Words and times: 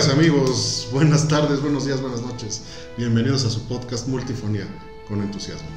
Amigas, 0.00 0.16
amigos, 0.16 0.88
buenas 0.92 1.28
tardes, 1.28 1.60
buenos 1.60 1.84
días, 1.84 2.00
buenas 2.00 2.22
noches. 2.22 2.62
Bienvenidos 2.96 3.44
a 3.44 3.50
su 3.50 3.68
podcast 3.68 4.08
Multifonía 4.08 4.66
con 5.06 5.20
entusiasmo. 5.20 5.68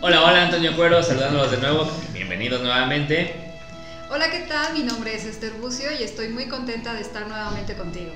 Hola, 0.00 0.22
hola, 0.22 0.44
Antonio 0.44 0.76
Cuero, 0.76 1.02
saludándolos 1.02 1.50
de 1.50 1.56
nuevo. 1.56 1.90
Bienvenidos 2.12 2.60
nuevamente. 2.60 3.34
Hola, 4.12 4.30
¿qué 4.30 4.46
tal? 4.48 4.74
Mi 4.74 4.84
nombre 4.84 5.12
es 5.12 5.24
Esther 5.24 5.54
Bucio 5.54 5.88
y 5.98 6.04
estoy 6.04 6.28
muy 6.28 6.46
contenta 6.46 6.94
de 6.94 7.00
estar 7.00 7.26
nuevamente 7.26 7.74
contigo. 7.74 8.12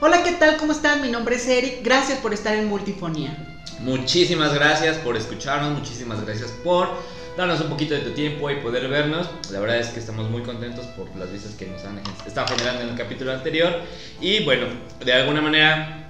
Hola, 0.00 0.22
¿qué 0.22 0.32
tal? 0.32 0.56
¿Cómo 0.56 0.72
están? 0.72 1.02
Mi 1.02 1.10
nombre 1.10 1.36
es 1.36 1.46
Eric. 1.46 1.84
Gracias 1.84 2.20
por 2.20 2.32
estar 2.32 2.54
en 2.54 2.66
Multifonía. 2.66 3.36
Muchísimas 3.80 4.54
gracias 4.54 4.96
por 4.98 5.18
escucharnos, 5.18 5.78
muchísimas 5.78 6.24
gracias 6.24 6.52
por 6.64 6.88
darnos 7.36 7.60
un 7.60 7.68
poquito 7.68 7.94
de 7.94 8.00
tu 8.00 8.10
tiempo 8.10 8.50
y 8.50 8.56
poder 8.56 8.88
vernos. 8.88 9.28
La 9.50 9.60
verdad 9.60 9.78
es 9.78 9.88
que 9.88 10.00
estamos 10.00 10.30
muy 10.30 10.42
contentos 10.42 10.86
por 10.86 11.14
las 11.16 11.30
vistas 11.30 11.52
que 11.54 11.66
nos 11.66 11.84
han 11.84 12.00
estado 12.26 12.48
generando 12.48 12.82
en 12.82 12.88
el 12.90 12.96
capítulo 12.96 13.32
anterior. 13.32 13.80
Y 14.20 14.42
bueno, 14.44 14.66
de 15.04 15.12
alguna 15.12 15.42
manera, 15.42 16.08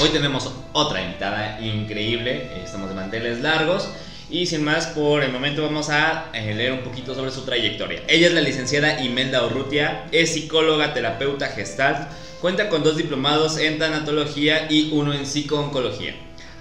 hoy 0.00 0.08
tenemos 0.08 0.50
otra 0.72 1.02
invitada 1.02 1.60
increíble. 1.60 2.48
Estamos 2.64 2.88
de 2.88 2.94
manteles 2.94 3.40
largos. 3.40 3.88
Y 4.30 4.46
sin 4.46 4.64
más, 4.64 4.86
por 4.86 5.22
el 5.22 5.30
momento 5.30 5.62
vamos 5.62 5.90
a 5.90 6.30
eh, 6.32 6.54
leer 6.54 6.72
un 6.72 6.80
poquito 6.80 7.14
sobre 7.14 7.30
su 7.30 7.42
trayectoria. 7.42 8.02
Ella 8.08 8.28
es 8.28 8.32
la 8.32 8.40
licenciada 8.40 9.02
Imelda 9.02 9.44
Urrutia, 9.44 10.06
es 10.10 10.32
psicóloga, 10.32 10.94
terapeuta 10.94 11.48
gestal, 11.48 12.08
cuenta 12.40 12.70
con 12.70 12.82
dos 12.82 12.96
diplomados 12.96 13.58
en 13.58 13.78
tanatología 13.78 14.68
y 14.70 14.90
uno 14.92 15.12
en 15.12 15.26
psicooncología. 15.26 16.14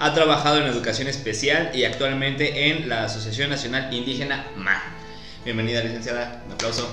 Ha 0.03 0.15
trabajado 0.15 0.57
en 0.57 0.63
educación 0.63 1.07
especial 1.07 1.69
y 1.75 1.85
actualmente 1.85 2.71
en 2.71 2.89
la 2.89 3.03
Asociación 3.03 3.51
Nacional 3.51 3.93
Indígena 3.93 4.47
MA. 4.55 4.81
Bienvenida, 5.45 5.83
licenciada. 5.83 6.41
Un 6.47 6.53
aplauso. 6.53 6.91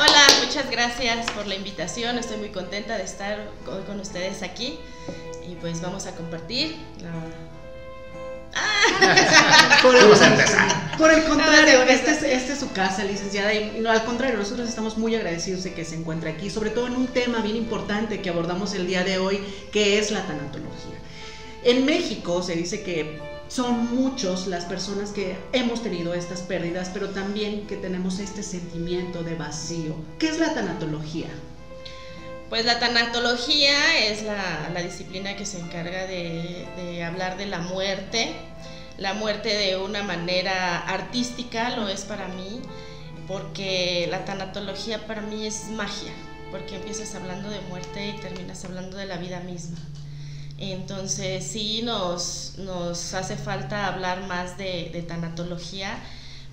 Hola, 0.00 0.26
muchas 0.42 0.70
gracias 0.70 1.30
por 1.32 1.46
la 1.46 1.56
invitación. 1.56 2.16
Estoy 2.16 2.38
muy 2.38 2.48
contenta 2.48 2.96
de 2.96 3.04
estar 3.04 3.38
hoy 3.66 3.82
con 3.82 4.00
ustedes 4.00 4.42
aquí. 4.42 4.78
Y 5.46 5.56
pues 5.56 5.82
vamos 5.82 6.06
a 6.06 6.12
compartir 6.12 6.76
la 7.02 7.10
por, 9.82 9.94
el, 9.94 10.06
por 10.98 11.12
el 11.12 11.24
contrario, 11.24 11.82
esta 11.82 12.12
es, 12.12 12.22
este 12.22 12.52
es 12.54 12.58
su 12.58 12.72
casa, 12.72 13.04
licenciada, 13.04 13.54
y 13.54 13.78
no, 13.80 13.90
al 13.90 14.04
contrario, 14.04 14.38
nosotros 14.38 14.68
estamos 14.68 14.98
muy 14.98 15.14
agradecidos 15.14 15.62
de 15.64 15.72
que 15.72 15.84
se 15.84 15.94
encuentre 15.96 16.30
aquí, 16.30 16.50
sobre 16.50 16.70
todo 16.70 16.88
en 16.88 16.96
un 16.96 17.06
tema 17.06 17.40
bien 17.42 17.56
importante 17.56 18.20
que 18.20 18.30
abordamos 18.30 18.74
el 18.74 18.86
día 18.86 19.04
de 19.04 19.18
hoy, 19.18 19.40
que 19.70 19.98
es 19.98 20.10
la 20.10 20.26
tanatología. 20.26 20.96
En 21.62 21.84
México 21.84 22.42
se 22.42 22.56
dice 22.56 22.82
que 22.82 23.20
son 23.48 23.94
muchos 23.94 24.46
las 24.46 24.64
personas 24.64 25.10
que 25.10 25.36
hemos 25.52 25.82
tenido 25.82 26.14
estas 26.14 26.40
pérdidas, 26.40 26.90
pero 26.94 27.10
también 27.10 27.66
que 27.66 27.76
tenemos 27.76 28.18
este 28.18 28.42
sentimiento 28.42 29.22
de 29.22 29.34
vacío. 29.34 29.94
¿Qué 30.18 30.28
es 30.28 30.38
la 30.38 30.54
tanatología? 30.54 31.28
Pues 32.48 32.64
la 32.64 32.78
tanatología 32.78 33.98
es 34.06 34.22
la, 34.22 34.82
disciplina 34.82 35.36
que 35.36 35.44
se 35.44 35.58
encarga 35.58 36.06
de, 36.06 36.66
de, 36.76 37.04
hablar 37.04 37.36
de 37.36 37.46
la 37.46 37.58
muerte, 37.58 38.32
la 38.96 39.14
muerte 39.14 39.54
de 39.54 39.76
una 39.76 40.02
manera 40.02 40.78
artística, 40.78 41.76
lo 41.76 41.88
es 41.88 42.02
para 42.02 42.28
mí, 42.28 42.62
porque 43.28 44.08
la 44.10 44.24
tanatología 44.24 45.06
para 45.06 45.20
mí 45.20 45.46
es 45.46 45.66
magia, 45.66 46.12
porque 46.50 46.76
empiezas 46.76 47.14
hablando 47.14 47.50
de 47.50 47.60
muerte 47.62 48.08
y 48.08 48.20
terminas 48.20 48.64
hablando 48.64 48.96
de 48.96 49.06
la 49.06 49.18
vida 49.18 49.40
misma. 49.40 49.78
Entonces 50.60 51.46
sí 51.46 51.80
nos, 51.82 52.52
nos 52.58 53.14
hace 53.14 53.36
falta 53.36 53.86
hablar 53.86 54.26
más 54.26 54.58
de, 54.58 55.04
tanatología 55.08 55.98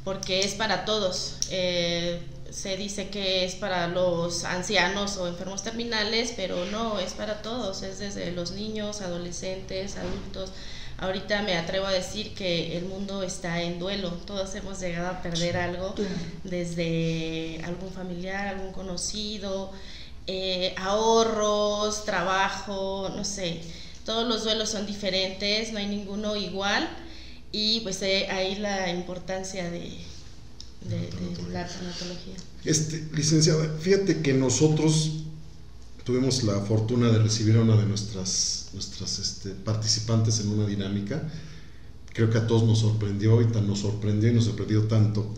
porque 0.06 0.40
es 0.40 0.54
para 0.54 0.86
todos. 0.86 1.36
Eh, 1.52 2.22
se 2.50 2.78
dice 2.78 3.10
que 3.10 3.44
es 3.44 3.56
para 3.56 3.90
los 3.90 4.46
ancianos 4.46 5.18
o 5.18 5.28
enfermos 5.28 5.62
terminales, 5.62 6.34
pero 6.38 6.66
no, 6.68 7.00
es 7.00 7.12
para 7.12 7.42
todos, 7.42 7.84
es 7.84 8.00
desde 8.00 8.32
los 8.32 8.52
niños, 8.52 9.02
adolescentes, 9.02 9.98
adultos. 9.98 10.54
Ahorita 11.00 11.42
me 11.42 11.58
atrevo 11.58 11.86
a 11.86 11.92
decir 11.92 12.34
que 12.34 12.78
el 12.78 12.86
mundo 12.86 13.24
está 13.24 13.62
en 13.62 13.78
duelo, 13.78 14.12
todos 14.26 14.56
hemos 14.56 14.80
llegado 14.80 15.10
a 15.10 15.22
perder 15.22 15.58
algo, 15.58 15.94
desde 16.46 17.62
algún 17.66 17.92
familiar, 17.92 18.48
algún 18.48 18.72
conocido, 18.72 19.72
eh, 20.26 20.74
ahorros, 20.78 22.06
trabajo, 22.06 23.12
no 23.14 23.26
sé 23.26 23.62
todos 24.08 24.26
los 24.26 24.46
duelos 24.46 24.70
son 24.70 24.86
diferentes, 24.86 25.74
no 25.74 25.80
hay 25.80 25.88
ninguno 25.88 26.38
igual 26.38 26.88
y 27.52 27.82
pues 27.82 28.02
eh, 28.04 28.26
ahí 28.30 28.56
la 28.56 28.90
importancia 28.90 29.70
de, 29.70 29.98
la 31.52 31.68
tanatología. 31.68 32.36
Este, 32.64 33.06
licenciada, 33.14 33.68
fíjate 33.82 34.22
que 34.22 34.34
nosotros 34.34 35.24
tuvimos 36.06 36.44
la 36.44 36.62
fortuna 36.62 37.12
de 37.12 37.20
recibir 37.20 37.58
a 37.58 37.62
una 37.62 37.76
de 37.76 37.86
nuestras, 37.86 38.70
nuestras 38.72 39.20
este, 39.20 39.50
participantes 39.50 40.40
en 40.40 40.52
una 40.52 40.66
dinámica. 40.66 41.30
Creo 42.14 42.30
que 42.30 42.38
a 42.38 42.48
todos 42.48 42.64
nos 42.64 42.80
sorprendió 42.80 43.42
y 43.42 43.48
tan 43.48 43.68
nos 43.68 43.80
sorprendió 43.80 44.30
y 44.32 44.34
nos 44.34 44.46
sorprendió 44.46 44.84
tanto 44.84 45.36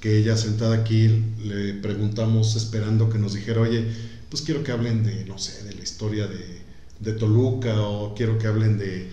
que 0.00 0.18
ella 0.18 0.36
sentada 0.36 0.74
aquí 0.76 1.08
le 1.42 1.72
preguntamos 1.72 2.54
esperando 2.54 3.08
que 3.08 3.16
nos 3.16 3.32
dijera, 3.32 3.62
oye, 3.62 3.86
pues 4.28 4.42
quiero 4.42 4.62
que 4.62 4.72
hablen 4.72 5.04
de, 5.04 5.24
no 5.24 5.38
sé, 5.38 5.64
de 5.64 5.72
la 5.72 5.82
historia 5.82 6.26
de 6.26 6.63
de 7.04 7.12
Toluca 7.12 7.80
o 7.82 8.14
quiero 8.14 8.38
que 8.38 8.46
hablen 8.46 8.78
de, 8.78 9.10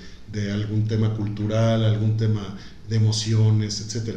algún 0.51 0.87
tema 0.87 1.13
cultural, 1.13 1.83
algún 1.83 2.15
tema 2.15 2.57
de 2.87 2.95
emociones, 2.95 3.81
etc. 3.81 4.15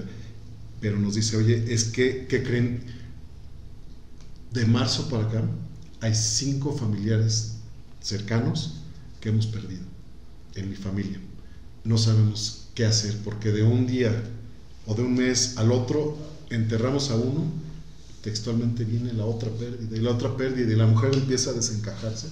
Pero 0.81 0.99
nos 0.99 1.17
dice, 1.17 1.37
oye, 1.37 1.65
es 1.69 1.85
que, 1.85 2.27
¿qué 2.29 2.43
creen? 2.43 2.85
De 4.53 4.65
marzo 4.67 5.09
para 5.09 5.25
acá 5.25 5.43
hay 6.01 6.15
cinco 6.15 6.73
familiares 6.73 7.57
cercanos 8.01 8.75
que 9.21 9.31
hemos 9.31 9.47
perdido 9.47 9.83
en 10.55 10.71
mi 10.71 10.77
familia. 10.77 11.19
No 11.83 11.99
sabemos 11.99 12.69
qué 12.75 12.85
hacer 12.85 13.19
porque 13.25 13.51
de 13.51 13.65
un 13.65 13.87
día 13.87 14.13
o 14.87 14.95
de 14.95 15.03
un 15.03 15.15
mes 15.15 15.57
al 15.57 15.73
otro 15.73 16.17
enterramos 16.51 17.11
a 17.11 17.17
uno, 17.17 17.45
textualmente 18.23 18.85
viene 18.85 19.13
la 19.13 19.25
otra 19.25 19.51
pérdida 19.51 19.97
y 19.97 20.01
la 20.01 20.13
otra 20.13 20.37
pérdida 20.37 20.73
y 20.73 20.77
la 20.77 20.87
mujer 20.87 21.15
empieza 21.15 21.51
a 21.51 21.55
desencajarse 21.55 22.29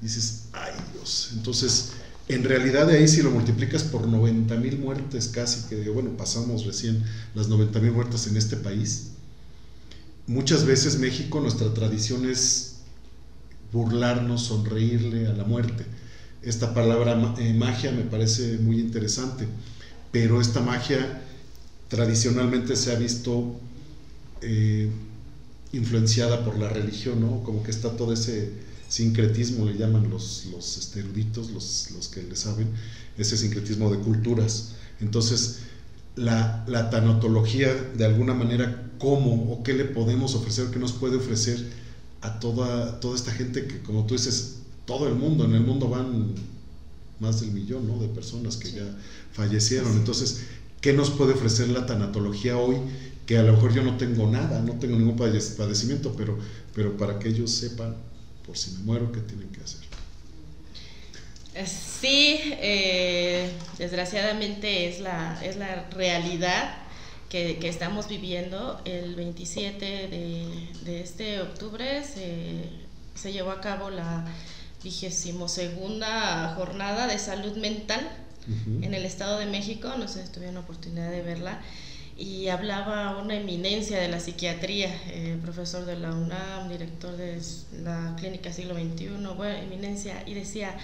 dices, 0.00 0.44
ay 0.52 0.72
Dios. 0.92 1.30
Entonces, 1.34 1.92
en 2.28 2.44
realidad 2.44 2.86
de 2.86 2.98
ahí 2.98 3.08
si 3.08 3.22
lo 3.22 3.30
multiplicas 3.30 3.82
por 3.84 4.06
90 4.06 4.54
mil 4.56 4.78
muertes 4.78 5.28
casi, 5.28 5.68
que 5.68 5.88
bueno, 5.88 6.16
pasamos 6.16 6.66
recién 6.66 7.02
las 7.34 7.48
90 7.48 7.80
mil 7.80 7.92
muertes 7.92 8.26
en 8.26 8.36
este 8.36 8.56
país, 8.56 9.12
muchas 10.26 10.64
veces 10.64 10.98
México, 10.98 11.40
nuestra 11.40 11.72
tradición 11.72 12.28
es 12.28 12.76
burlarnos, 13.72 14.44
sonreírle 14.44 15.26
a 15.26 15.32
la 15.32 15.44
muerte. 15.44 15.84
Esta 16.42 16.74
palabra 16.74 17.34
eh, 17.38 17.52
magia 17.54 17.92
me 17.92 18.02
parece 18.02 18.58
muy 18.58 18.78
interesante, 18.78 19.46
pero 20.12 20.40
esta 20.40 20.60
magia 20.60 21.22
tradicionalmente 21.88 22.76
se 22.76 22.92
ha 22.92 22.98
visto 22.98 23.58
eh, 24.42 24.90
influenciada 25.72 26.44
por 26.44 26.58
la 26.58 26.68
religión, 26.68 27.20
¿no? 27.20 27.42
Como 27.42 27.62
que 27.62 27.70
está 27.70 27.96
todo 27.96 28.12
ese 28.12 28.67
sincretismo, 28.88 29.66
le 29.66 29.76
llaman 29.76 30.10
los, 30.10 30.46
los 30.50 30.96
eruditos, 30.96 31.50
los, 31.50 31.90
los, 31.94 32.08
que 32.08 32.22
le 32.22 32.36
saben, 32.36 32.68
ese 33.16 33.36
sincretismo 33.36 33.90
de 33.90 33.98
culturas. 33.98 34.72
Entonces, 35.00 35.60
la, 36.16 36.64
la, 36.66 36.90
tanatología, 36.90 37.72
de 37.72 38.04
alguna 38.04 38.34
manera, 38.34 38.90
¿cómo 38.98 39.52
o 39.52 39.62
qué 39.62 39.74
le 39.74 39.84
podemos 39.84 40.34
ofrecer, 40.34 40.68
qué 40.70 40.78
nos 40.78 40.92
puede 40.92 41.16
ofrecer 41.16 41.64
a 42.22 42.40
toda, 42.40 42.98
toda 43.00 43.14
esta 43.14 43.30
gente 43.30 43.66
que, 43.66 43.80
como 43.82 44.06
tú 44.06 44.14
dices, 44.14 44.56
todo 44.86 45.06
el 45.06 45.14
mundo, 45.14 45.44
en 45.44 45.54
el 45.54 45.60
mundo 45.60 45.88
van 45.88 46.34
más 47.20 47.40
del 47.40 47.52
millón 47.52 47.86
¿no? 47.86 47.98
de 47.98 48.08
personas 48.08 48.56
que 48.56 48.72
ya 48.72 48.96
fallecieron. 49.32 49.92
Entonces, 49.92 50.40
¿qué 50.80 50.92
nos 50.92 51.10
puede 51.10 51.34
ofrecer 51.34 51.68
la 51.68 51.86
tanatología 51.86 52.56
hoy? 52.56 52.76
Que 53.26 53.36
a 53.36 53.42
lo 53.42 53.52
mejor 53.52 53.74
yo 53.74 53.82
no 53.82 53.96
tengo 53.98 54.26
nada, 54.30 54.60
no 54.62 54.74
tengo 54.74 54.96
ningún 54.96 55.16
padecimiento, 55.16 56.14
pero, 56.16 56.38
pero 56.74 56.96
para 56.96 57.18
que 57.18 57.28
ellos 57.28 57.50
sepan 57.50 57.94
por 58.48 58.56
si 58.56 58.70
me 58.70 58.78
muero, 58.78 59.12
¿qué 59.12 59.20
tienen 59.20 59.50
que 59.50 59.60
hacer? 59.60 59.82
Eh, 61.54 61.66
sí, 61.66 62.40
eh, 62.62 63.52
desgraciadamente 63.76 64.88
es 64.88 65.00
la, 65.00 65.38
es 65.44 65.56
la 65.56 65.86
realidad 65.90 66.74
que, 67.28 67.58
estamos 67.68 68.08
viviendo. 68.08 68.80
El 68.86 69.16
27 69.16 69.84
de, 70.82 71.00
este 71.02 71.42
octubre 71.42 72.02
se, 72.04 73.30
llevó 73.30 73.50
a 73.50 73.60
cabo 73.60 73.90
la 73.90 74.24
vigésimo 74.82 75.46
segunda 75.46 76.54
jornada 76.56 77.06
de 77.06 77.18
salud 77.18 77.54
mental 77.58 78.00
en 78.80 78.94
el 78.94 79.04
Estado 79.04 79.38
de 79.38 79.44
México. 79.44 79.92
No 79.98 80.08
sé 80.08 80.24
si 80.24 80.32
tuvieron 80.32 80.54
la 80.54 80.62
oportunidad 80.62 81.10
de 81.10 81.20
verla 81.20 81.60
y 82.18 82.48
hablaba 82.48 83.16
una 83.16 83.36
eminencia 83.36 84.00
de 84.00 84.08
la 84.08 84.18
psiquiatría, 84.18 84.92
eh, 85.06 85.38
profesor 85.40 85.86
de 85.86 85.96
la 85.96 86.10
UNAM, 86.10 86.68
director 86.68 87.16
de 87.16 87.40
la 87.84 88.16
Clínica 88.18 88.52
Siglo 88.52 88.74
XXI, 88.74 89.08
bueno, 89.36 89.56
eminencia, 89.56 90.24
y 90.26 90.34
decía, 90.34 90.76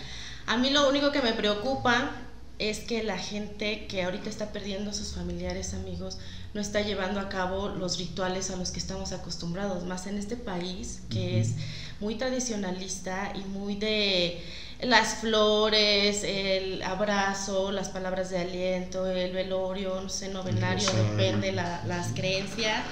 a 0.46 0.56
mí 0.56 0.70
lo 0.70 0.88
único 0.88 1.10
que 1.10 1.22
me 1.22 1.32
preocupa 1.32 2.12
es 2.60 2.78
que 2.78 3.02
la 3.02 3.18
gente 3.18 3.86
que 3.88 4.04
ahorita 4.04 4.30
está 4.30 4.52
perdiendo 4.52 4.90
a 4.90 4.94
sus 4.94 5.14
familiares, 5.14 5.74
amigos, 5.74 6.18
no 6.54 6.60
está 6.60 6.82
llevando 6.82 7.18
a 7.18 7.28
cabo 7.28 7.68
los 7.68 7.98
rituales 7.98 8.50
a 8.52 8.56
los 8.56 8.70
que 8.70 8.78
estamos 8.78 9.10
acostumbrados, 9.10 9.84
más 9.84 10.06
en 10.06 10.18
este 10.18 10.36
país 10.36 11.02
que 11.10 11.40
es 11.40 11.54
muy 11.98 12.14
tradicionalista 12.14 13.32
y 13.34 13.40
muy 13.48 13.74
de 13.74 14.40
las 14.80 15.16
flores, 15.16 16.24
el 16.24 16.82
abrazo, 16.82 17.70
las 17.72 17.88
palabras 17.88 18.30
de 18.30 18.38
aliento, 18.38 19.06
el 19.06 19.32
velorio, 19.32 20.00
no 20.00 20.08
sé, 20.08 20.28
novenario, 20.28 20.90
depende 20.92 21.52
la, 21.52 21.82
las 21.86 22.08
creencias. 22.08 22.82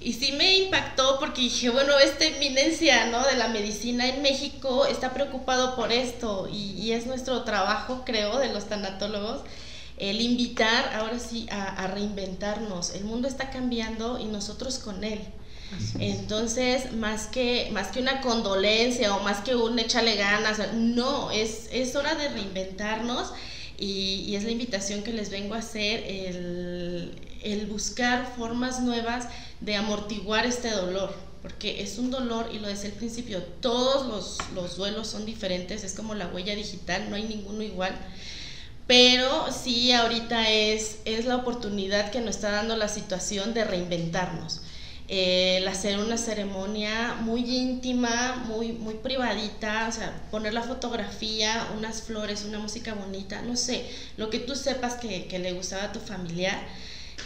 Y 0.00 0.12
sí 0.12 0.32
me 0.32 0.58
impactó 0.58 1.18
porque 1.18 1.40
dije, 1.40 1.70
bueno, 1.70 1.98
esta 1.98 2.26
eminencia 2.26 3.06
¿no? 3.06 3.24
de 3.24 3.36
la 3.36 3.48
medicina 3.48 4.06
en 4.06 4.20
México 4.20 4.84
está 4.84 5.14
preocupado 5.14 5.76
por 5.76 5.92
esto 5.92 6.46
y, 6.52 6.72
y 6.72 6.92
es 6.92 7.06
nuestro 7.06 7.42
trabajo, 7.44 8.02
creo, 8.04 8.38
de 8.38 8.52
los 8.52 8.66
tanatólogos, 8.66 9.42
el 9.96 10.20
invitar 10.20 10.92
ahora 10.94 11.18
sí 11.18 11.46
a, 11.50 11.82
a, 11.82 11.86
reinventarnos. 11.86 12.90
El 12.94 13.04
mundo 13.04 13.28
está 13.28 13.48
cambiando 13.48 14.18
y 14.18 14.26
nosotros 14.26 14.78
con 14.78 15.04
él. 15.04 15.20
Entonces, 15.98 16.92
más 16.92 17.26
que, 17.26 17.68
más 17.72 17.88
que 17.88 18.00
una 18.00 18.20
condolencia 18.20 19.14
o 19.14 19.22
más 19.22 19.40
que 19.40 19.54
un 19.54 19.78
échale 19.78 20.16
ganas, 20.16 20.74
no, 20.74 21.30
es, 21.30 21.68
es 21.72 21.94
hora 21.96 22.14
de 22.14 22.28
reinventarnos 22.28 23.32
y, 23.78 24.34
es 24.34 24.44
la 24.44 24.50
invitación 24.50 25.02
que 25.02 25.12
les 25.12 25.30
vengo 25.30 25.54
a 25.54 25.58
hacer, 25.58 26.02
el, 26.06 27.12
el 27.42 27.66
buscar 27.66 28.32
formas 28.36 28.80
nuevas 28.80 29.28
de 29.60 29.76
amortiguar 29.76 30.46
este 30.46 30.70
dolor, 30.70 31.14
porque 31.42 31.82
es 31.82 31.98
un 31.98 32.10
dolor 32.10 32.50
y 32.52 32.58
lo 32.58 32.68
decía 32.68 32.90
al 32.90 32.96
principio, 32.96 33.42
todos 33.60 34.06
los, 34.06 34.38
los 34.54 34.76
duelos 34.76 35.08
son 35.08 35.24
diferentes, 35.26 35.84
es 35.84 35.94
como 35.94 36.14
la 36.14 36.28
huella 36.28 36.54
digital, 36.54 37.08
no 37.10 37.16
hay 37.16 37.24
ninguno 37.24 37.62
igual 37.62 37.94
pero 38.86 39.50
sí 39.50 39.92
ahorita 39.92 40.50
es, 40.50 40.98
es 41.04 41.24
la 41.24 41.36
oportunidad 41.36 42.10
que 42.10 42.20
nos 42.20 42.36
está 42.36 42.50
dando 42.50 42.76
la 42.76 42.88
situación 42.88 43.54
de 43.54 43.64
reinventarnos. 43.64 44.60
El 45.08 45.68
hacer 45.68 45.98
una 45.98 46.16
ceremonia 46.16 47.14
muy 47.20 47.40
íntima, 47.40 48.44
muy, 48.46 48.72
muy 48.72 48.94
privadita, 48.94 49.86
o 49.88 49.92
sea, 49.92 50.22
poner 50.30 50.54
la 50.54 50.62
fotografía, 50.62 51.68
unas 51.76 52.02
flores, 52.02 52.44
una 52.44 52.58
música 52.58 52.94
bonita, 52.94 53.42
no 53.42 53.56
sé, 53.56 53.84
lo 54.16 54.30
que 54.30 54.38
tú 54.38 54.56
sepas 54.56 54.94
que, 54.94 55.26
que 55.26 55.38
le 55.38 55.52
gustaba 55.52 55.84
a 55.84 55.92
tu 55.92 56.00
familiar, 56.00 56.58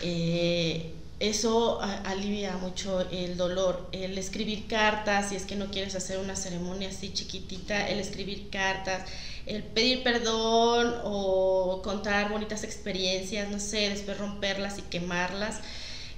eh, 0.02 0.92
eso 1.20 1.80
alivia 1.80 2.56
mucho 2.58 3.00
el 3.10 3.36
dolor. 3.36 3.88
El 3.92 4.16
escribir 4.18 4.68
cartas, 4.68 5.30
si 5.30 5.36
es 5.36 5.44
que 5.46 5.56
no 5.56 5.70
quieres 5.70 5.96
hacer 5.96 6.18
una 6.18 6.36
ceremonia 6.36 6.90
así 6.90 7.12
chiquitita, 7.12 7.88
el 7.88 7.98
escribir 7.98 8.50
cartas, 8.50 9.02
el 9.46 9.64
pedir 9.64 10.04
perdón 10.04 10.94
o 11.02 11.80
contar 11.82 12.30
bonitas 12.30 12.62
experiencias, 12.62 13.50
no 13.50 13.58
sé, 13.58 13.88
después 13.90 14.16
romperlas 14.18 14.78
y 14.78 14.82
quemarlas. 14.82 15.60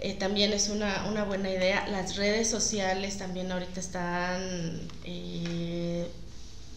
Eh, 0.02 0.14
también 0.14 0.52
es 0.54 0.70
una, 0.70 1.06
una, 1.10 1.24
buena 1.24 1.50
idea. 1.50 1.86
Las 1.88 2.16
redes 2.16 2.48
sociales 2.48 3.18
también 3.18 3.52
ahorita 3.52 3.80
están 3.80 4.80
eh, 5.04 6.08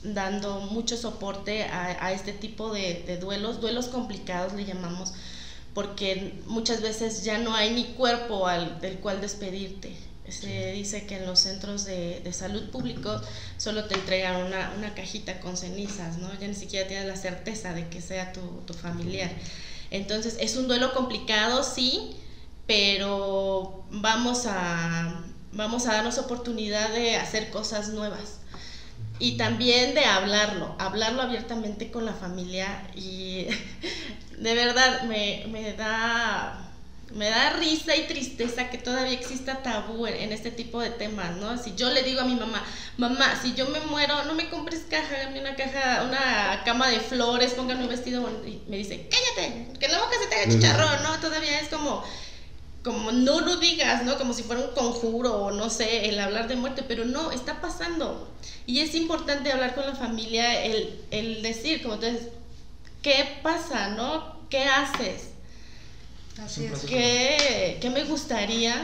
dando 0.03 0.59
mucho 0.59 0.97
soporte 0.97 1.63
a, 1.63 2.05
a 2.05 2.11
este 2.11 2.33
tipo 2.33 2.73
de, 2.73 3.03
de, 3.07 3.17
duelos, 3.17 3.61
duelos 3.61 3.87
complicados 3.87 4.53
le 4.53 4.65
llamamos, 4.65 5.13
porque 5.73 6.33
muchas 6.47 6.81
veces 6.81 7.23
ya 7.23 7.37
no 7.37 7.55
hay 7.55 7.73
ni 7.73 7.85
cuerpo 7.93 8.47
al, 8.47 8.81
del 8.81 8.97
cual 8.99 9.21
despedirte. 9.21 9.95
Se 10.27 10.73
dice 10.73 11.05
que 11.05 11.17
en 11.17 11.25
los 11.25 11.39
centros 11.39 11.85
de, 11.85 12.19
de 12.21 12.33
salud 12.33 12.69
públicos 12.71 13.21
solo 13.57 13.85
te 13.85 13.95
entregan 13.95 14.45
una, 14.45 14.73
una, 14.77 14.93
cajita 14.95 15.39
con 15.39 15.55
cenizas, 15.55 16.17
¿no? 16.17 16.29
Ya 16.39 16.47
ni 16.47 16.55
siquiera 16.55 16.87
tienes 16.87 17.07
la 17.07 17.15
certeza 17.15 17.73
de 17.73 17.87
que 17.87 18.01
sea 18.01 18.33
tu, 18.33 18.41
tu 18.65 18.73
familiar. 18.73 19.31
Entonces 19.91 20.37
es 20.39 20.55
un 20.55 20.67
duelo 20.67 20.93
complicado, 20.93 21.63
sí, 21.63 22.15
pero 22.73 23.85
vamos 23.91 24.47
a, 24.47 25.21
vamos 25.51 25.85
a 25.85 25.93
darnos 25.93 26.17
oportunidad 26.17 26.89
de 26.89 27.17
hacer 27.17 27.51
cosas 27.51 27.89
nuevas 27.89 28.39
y 29.19 29.37
también 29.37 29.93
de 29.93 30.03
hablarlo, 30.05 30.75
hablarlo 30.79 31.21
abiertamente 31.21 31.91
con 31.91 32.03
la 32.03 32.13
familia 32.13 32.89
y 32.95 33.45
de 34.39 34.55
verdad 34.55 35.03
me, 35.03 35.45
me 35.49 35.73
da 35.73 36.71
me 37.13 37.29
da 37.29 37.51
risa 37.51 37.95
y 37.95 38.07
tristeza 38.07 38.71
que 38.71 38.79
todavía 38.79 39.13
exista 39.13 39.61
tabú 39.61 40.07
en, 40.07 40.15
en, 40.15 40.31
este 40.31 40.49
tipo 40.49 40.81
de 40.81 40.89
temas, 40.89 41.37
¿no? 41.37 41.61
Si 41.61 41.75
yo 41.75 41.91
le 41.91 42.01
digo 42.01 42.21
a 42.21 42.25
mi 42.25 42.33
mamá, 42.33 42.65
mamá, 42.97 43.39
si 43.39 43.53
yo 43.53 43.67
me 43.67 43.81
muero, 43.81 44.23
no 44.23 44.33
me 44.33 44.49
compres 44.49 44.85
caja, 44.89 45.19
dame 45.19 45.39
una 45.39 45.55
caja, 45.55 46.05
una 46.07 46.63
cama 46.65 46.89
de 46.89 46.99
flores, 46.99 47.53
póngame 47.53 47.83
un 47.83 47.89
vestido 47.89 48.27
y 48.47 48.63
me 48.67 48.77
dice, 48.77 49.07
cállate, 49.11 49.77
que 49.79 49.87
la 49.89 49.99
boca 49.99 50.15
se 50.19 50.27
te 50.27 50.35
haga 50.37 50.51
chicharrón, 50.51 51.03
¿no? 51.03 51.19
Todavía 51.19 51.59
es 51.59 51.67
como, 51.67 52.03
como 52.83 53.11
no 53.11 53.39
lo 53.39 53.57
digas, 53.57 54.03
¿no? 54.03 54.17
Como 54.17 54.33
si 54.33 54.43
fuera 54.43 54.61
un 54.61 54.73
conjuro 54.73 55.45
o 55.45 55.51
no 55.51 55.69
sé, 55.69 56.09
el 56.09 56.19
hablar 56.19 56.47
de 56.47 56.57
muerte, 56.57 56.83
pero 56.85 57.05
no, 57.05 57.31
está 57.31 57.61
pasando. 57.61 58.29
Y 58.65 58.79
es 58.79 58.93
importante 58.93 59.51
hablar 59.51 59.73
con 59.73 59.85
la 59.85 59.95
familia, 59.95 60.63
el, 60.63 61.01
el 61.11 61.41
decir, 61.41 61.81
como 61.81 61.97
dices, 61.97 62.27
¿qué 63.01 63.39
pasa, 63.41 63.89
no? 63.89 64.37
¿Qué 64.49 64.65
haces? 64.65 65.29
Así 66.43 66.65
es. 66.65 66.81
¿Qué, 66.81 67.77
¿Qué 67.79 67.89
me 67.89 68.03
gustaría? 68.03 68.75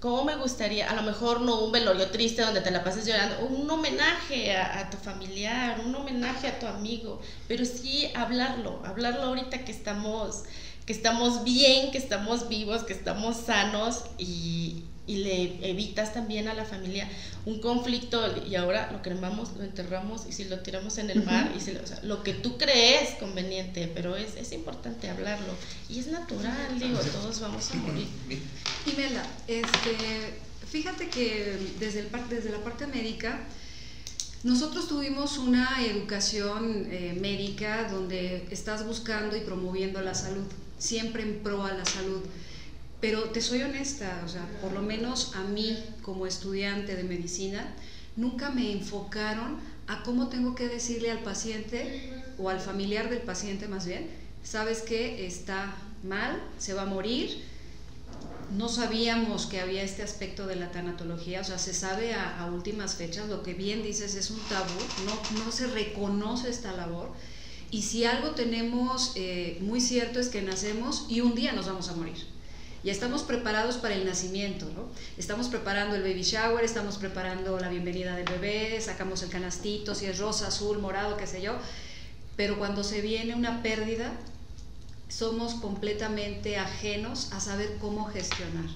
¿Cómo 0.00 0.24
me 0.24 0.36
gustaría? 0.36 0.90
A 0.90 0.94
lo 0.94 1.02
mejor 1.02 1.40
no 1.40 1.60
un 1.60 1.72
velorio 1.72 2.10
triste 2.10 2.42
donde 2.42 2.60
te 2.60 2.70
la 2.70 2.82
pases 2.82 3.06
llorando, 3.06 3.46
un 3.46 3.70
homenaje 3.70 4.54
a, 4.54 4.80
a, 4.80 4.90
tu 4.90 4.96
familiar, 4.96 5.80
un 5.80 5.94
homenaje 5.94 6.48
a 6.48 6.58
tu 6.58 6.66
amigo, 6.66 7.22
pero 7.48 7.64
sí 7.64 8.10
hablarlo, 8.14 8.82
hablarlo 8.84 9.22
ahorita 9.22 9.64
que 9.64 9.72
estamos 9.72 10.42
que 10.86 10.92
estamos 10.92 11.44
bien, 11.44 11.90
que 11.90 11.98
estamos 11.98 12.48
vivos, 12.48 12.82
que 12.82 12.92
estamos 12.92 13.36
sanos 13.46 14.04
y, 14.18 14.84
y, 15.06 15.16
le 15.16 15.70
evitas 15.70 16.12
también 16.12 16.46
a 16.48 16.54
la 16.54 16.64
familia 16.64 17.08
un 17.46 17.60
conflicto. 17.60 18.20
Y 18.46 18.54
ahora 18.56 18.90
lo 18.92 19.00
cremamos, 19.00 19.56
lo 19.56 19.64
enterramos 19.64 20.26
y 20.28 20.32
si 20.32 20.44
lo 20.44 20.60
tiramos 20.60 20.98
en 20.98 21.10
el 21.10 21.24
mar, 21.24 21.52
y 21.56 21.60
si, 21.60 21.70
o 21.72 21.86
sea, 21.86 22.00
lo 22.02 22.22
que 22.22 22.34
tú 22.34 22.58
crees 22.58 23.14
conveniente, 23.18 23.90
pero 23.94 24.14
es, 24.16 24.36
es 24.36 24.52
importante 24.52 25.08
hablarlo. 25.08 25.54
Y 25.88 26.00
es 26.00 26.08
natural, 26.08 26.78
digo, 26.78 26.98
todos 26.98 27.40
vamos 27.40 27.70
a 27.70 27.74
morir. 27.76 28.06
Imelda, 28.86 29.26
este, 29.48 30.38
fíjate 30.70 31.08
que 31.08 31.56
desde, 31.80 32.00
el, 32.00 32.08
desde 32.28 32.50
la 32.50 32.58
parte 32.58 32.86
médica, 32.86 33.40
nosotros 34.42 34.88
tuvimos 34.88 35.38
una 35.38 35.82
educación 35.86 36.86
eh, 36.90 37.16
médica 37.18 37.88
donde 37.88 38.46
estás 38.50 38.86
buscando 38.86 39.34
y 39.38 39.40
promoviendo 39.40 40.02
la 40.02 40.12
salud 40.12 40.44
siempre 40.78 41.22
en 41.22 41.42
pro 41.42 41.64
a 41.64 41.72
la 41.72 41.84
salud. 41.84 42.20
Pero 43.00 43.24
te 43.24 43.40
soy 43.40 43.62
honesta, 43.62 44.22
o 44.24 44.28
sea, 44.28 44.48
por 44.62 44.72
lo 44.72 44.80
menos 44.80 45.34
a 45.34 45.42
mí 45.42 45.76
como 46.02 46.26
estudiante 46.26 46.96
de 46.96 47.04
medicina, 47.04 47.74
nunca 48.16 48.50
me 48.50 48.72
enfocaron 48.72 49.58
a 49.86 50.02
cómo 50.02 50.28
tengo 50.28 50.54
que 50.54 50.68
decirle 50.68 51.10
al 51.10 51.18
paciente 51.18 52.10
o 52.38 52.48
al 52.48 52.60
familiar 52.60 53.10
del 53.10 53.20
paciente 53.20 53.68
más 53.68 53.86
bien, 53.86 54.08
sabes 54.42 54.80
que 54.80 55.26
está 55.26 55.74
mal, 56.02 56.40
se 56.58 56.74
va 56.74 56.82
a 56.82 56.86
morir. 56.86 57.44
No 58.56 58.68
sabíamos 58.68 59.46
que 59.46 59.60
había 59.60 59.82
este 59.82 60.02
aspecto 60.02 60.46
de 60.46 60.56
la 60.56 60.70
tanatología, 60.70 61.40
o 61.40 61.44
sea, 61.44 61.58
se 61.58 61.74
sabe 61.74 62.14
a, 62.14 62.48
últimas 62.52 62.94
fechas, 62.94 63.28
lo 63.28 63.42
que 63.42 63.54
bien 63.54 63.82
dices 63.82 64.14
es 64.14 64.30
un 64.30 64.40
tabú, 64.48 64.80
no, 65.06 65.44
no 65.44 65.50
se 65.50 65.66
reconoce 65.66 66.50
esta 66.50 66.72
labor 66.72 67.10
y 67.74 67.82
si 67.82 68.04
algo 68.04 68.36
tenemos 68.36 69.10
eh, 69.16 69.58
muy 69.60 69.80
cierto 69.80 70.20
es 70.20 70.28
que 70.28 70.40
nacemos 70.42 71.06
y 71.08 71.22
un 71.22 71.34
día 71.34 71.50
nos 71.50 71.66
vamos 71.66 71.88
a 71.88 71.94
morir. 71.96 72.14
Ya 72.84 72.92
estamos 72.92 73.24
preparados 73.24 73.78
para 73.78 73.96
el 73.96 74.06
nacimiento, 74.06 74.66
¿no? 74.66 74.86
Estamos 75.18 75.48
preparando 75.48 75.96
el 75.96 76.02
baby 76.02 76.22
shower, 76.22 76.64
estamos 76.64 76.98
preparando 76.98 77.58
la 77.58 77.68
bienvenida 77.68 78.14
del 78.14 78.26
bebé, 78.26 78.80
sacamos 78.80 79.24
el 79.24 79.28
canastito, 79.28 79.96
si 79.96 80.06
es 80.06 80.20
rosa, 80.20 80.46
azul, 80.46 80.78
morado, 80.78 81.16
qué 81.16 81.26
sé 81.26 81.42
yo. 81.42 81.56
Pero 82.36 82.58
cuando 82.58 82.84
se 82.84 83.00
viene 83.00 83.34
una 83.34 83.60
pérdida, 83.60 84.12
somos 85.08 85.54
completamente 85.54 86.58
ajenos 86.58 87.32
a 87.32 87.40
saber 87.40 87.78
cómo 87.80 88.04
gestionar. 88.04 88.66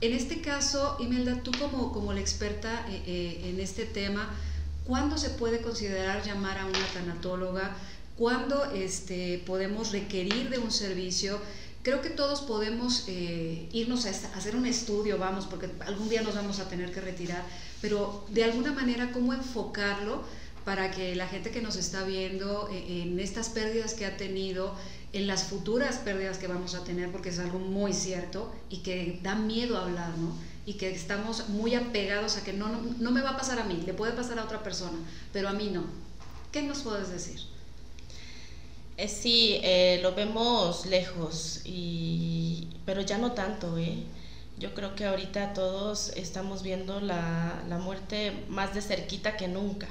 En 0.00 0.14
este 0.14 0.40
caso, 0.40 0.96
Imelda, 1.00 1.42
tú 1.42 1.52
como, 1.60 1.92
como 1.92 2.14
la 2.14 2.20
experta 2.20 2.86
eh, 2.88 3.02
eh, 3.06 3.50
en 3.50 3.60
este 3.60 3.84
tema, 3.84 4.30
¿cuándo 4.86 5.18
se 5.18 5.28
puede 5.28 5.60
considerar 5.60 6.24
llamar 6.24 6.56
a 6.56 6.64
una 6.64 6.86
tanatóloga? 6.94 7.76
Cuándo 8.16 8.64
este, 8.72 9.42
podemos 9.46 9.92
requerir 9.92 10.50
de 10.50 10.58
un 10.58 10.70
servicio. 10.70 11.40
Creo 11.82 12.00
que 12.00 12.10
todos 12.10 12.42
podemos 12.42 13.04
eh, 13.08 13.68
irnos 13.72 14.06
a, 14.06 14.10
a, 14.10 14.36
hacer 14.36 14.54
un 14.56 14.66
estudio, 14.66 15.18
vamos, 15.18 15.46
porque 15.46 15.68
algún 15.80 16.08
día 16.08 16.22
nos 16.22 16.34
vamos 16.34 16.60
a 16.60 16.68
tener 16.68 16.92
que 16.92 17.00
retirar, 17.00 17.44
pero 17.80 18.24
de 18.28 18.44
alguna 18.44 18.72
manera, 18.72 19.10
¿cómo 19.12 19.32
enfocarlo 19.32 20.22
para 20.64 20.90
que 20.90 21.16
la 21.16 21.26
gente 21.26 21.50
que 21.50 21.60
nos 21.60 21.76
está 21.76 22.04
viendo 22.04 22.68
eh, 22.70 23.02
en 23.02 23.18
estas 23.18 23.48
pérdidas 23.48 23.94
que 23.94 24.06
ha 24.06 24.16
tenido, 24.16 24.74
en 25.12 25.26
las 25.26 25.44
futuras 25.44 25.96
pérdidas 25.96 26.38
que 26.38 26.46
vamos 26.46 26.74
a 26.74 26.84
tener, 26.84 27.10
porque 27.10 27.30
es 27.30 27.38
algo 27.38 27.58
muy 27.58 27.92
cierto 27.92 28.52
y 28.70 28.78
que 28.78 29.20
da 29.22 29.34
miedo 29.34 29.76
hablar, 29.76 30.16
¿no? 30.18 30.32
Y 30.64 30.74
que 30.74 30.90
estamos 30.90 31.48
muy 31.48 31.74
apegados 31.74 32.36
a 32.36 32.44
que 32.44 32.52
no, 32.52 32.68
no, 32.68 32.80
no 32.98 33.10
me 33.10 33.20
va 33.20 33.30
a 33.30 33.36
pasar 33.36 33.58
a 33.58 33.64
mí, 33.64 33.82
le 33.84 33.94
puede 33.94 34.12
pasar 34.12 34.38
a 34.38 34.44
otra 34.44 34.62
persona, 34.62 34.98
pero 35.32 35.48
a 35.48 35.52
mí 35.52 35.70
no. 35.70 35.84
¿Qué 36.52 36.62
nos 36.62 36.82
puedes 36.82 37.10
decir? 37.10 37.40
Eh, 39.02 39.08
sí, 39.08 39.58
eh, 39.64 39.98
lo 40.00 40.14
vemos 40.14 40.86
lejos, 40.86 41.60
y, 41.64 42.68
pero 42.86 43.00
ya 43.00 43.18
no 43.18 43.32
tanto. 43.32 43.76
¿eh? 43.76 44.04
Yo 44.60 44.74
creo 44.74 44.94
que 44.94 45.06
ahorita 45.06 45.54
todos 45.54 46.10
estamos 46.10 46.62
viendo 46.62 47.00
la, 47.00 47.64
la 47.68 47.78
muerte 47.78 48.32
más 48.48 48.74
de 48.74 48.80
cerquita 48.80 49.36
que 49.36 49.48
nunca. 49.48 49.88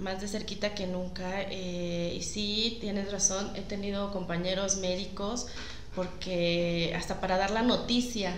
Más 0.00 0.20
de 0.20 0.26
cerquita 0.26 0.74
que 0.74 0.88
nunca. 0.88 1.48
y 1.52 2.20
sí, 2.20 2.78
tienes 2.80 3.12
razón, 3.12 3.52
he 3.54 3.60
tenido 3.60 4.10
compañeros 4.12 4.78
médicos 4.78 5.46
porque 5.94 6.92
hasta 6.96 7.20
para 7.20 7.36
dar 7.36 7.52
la 7.52 7.62
noticia 7.62 8.34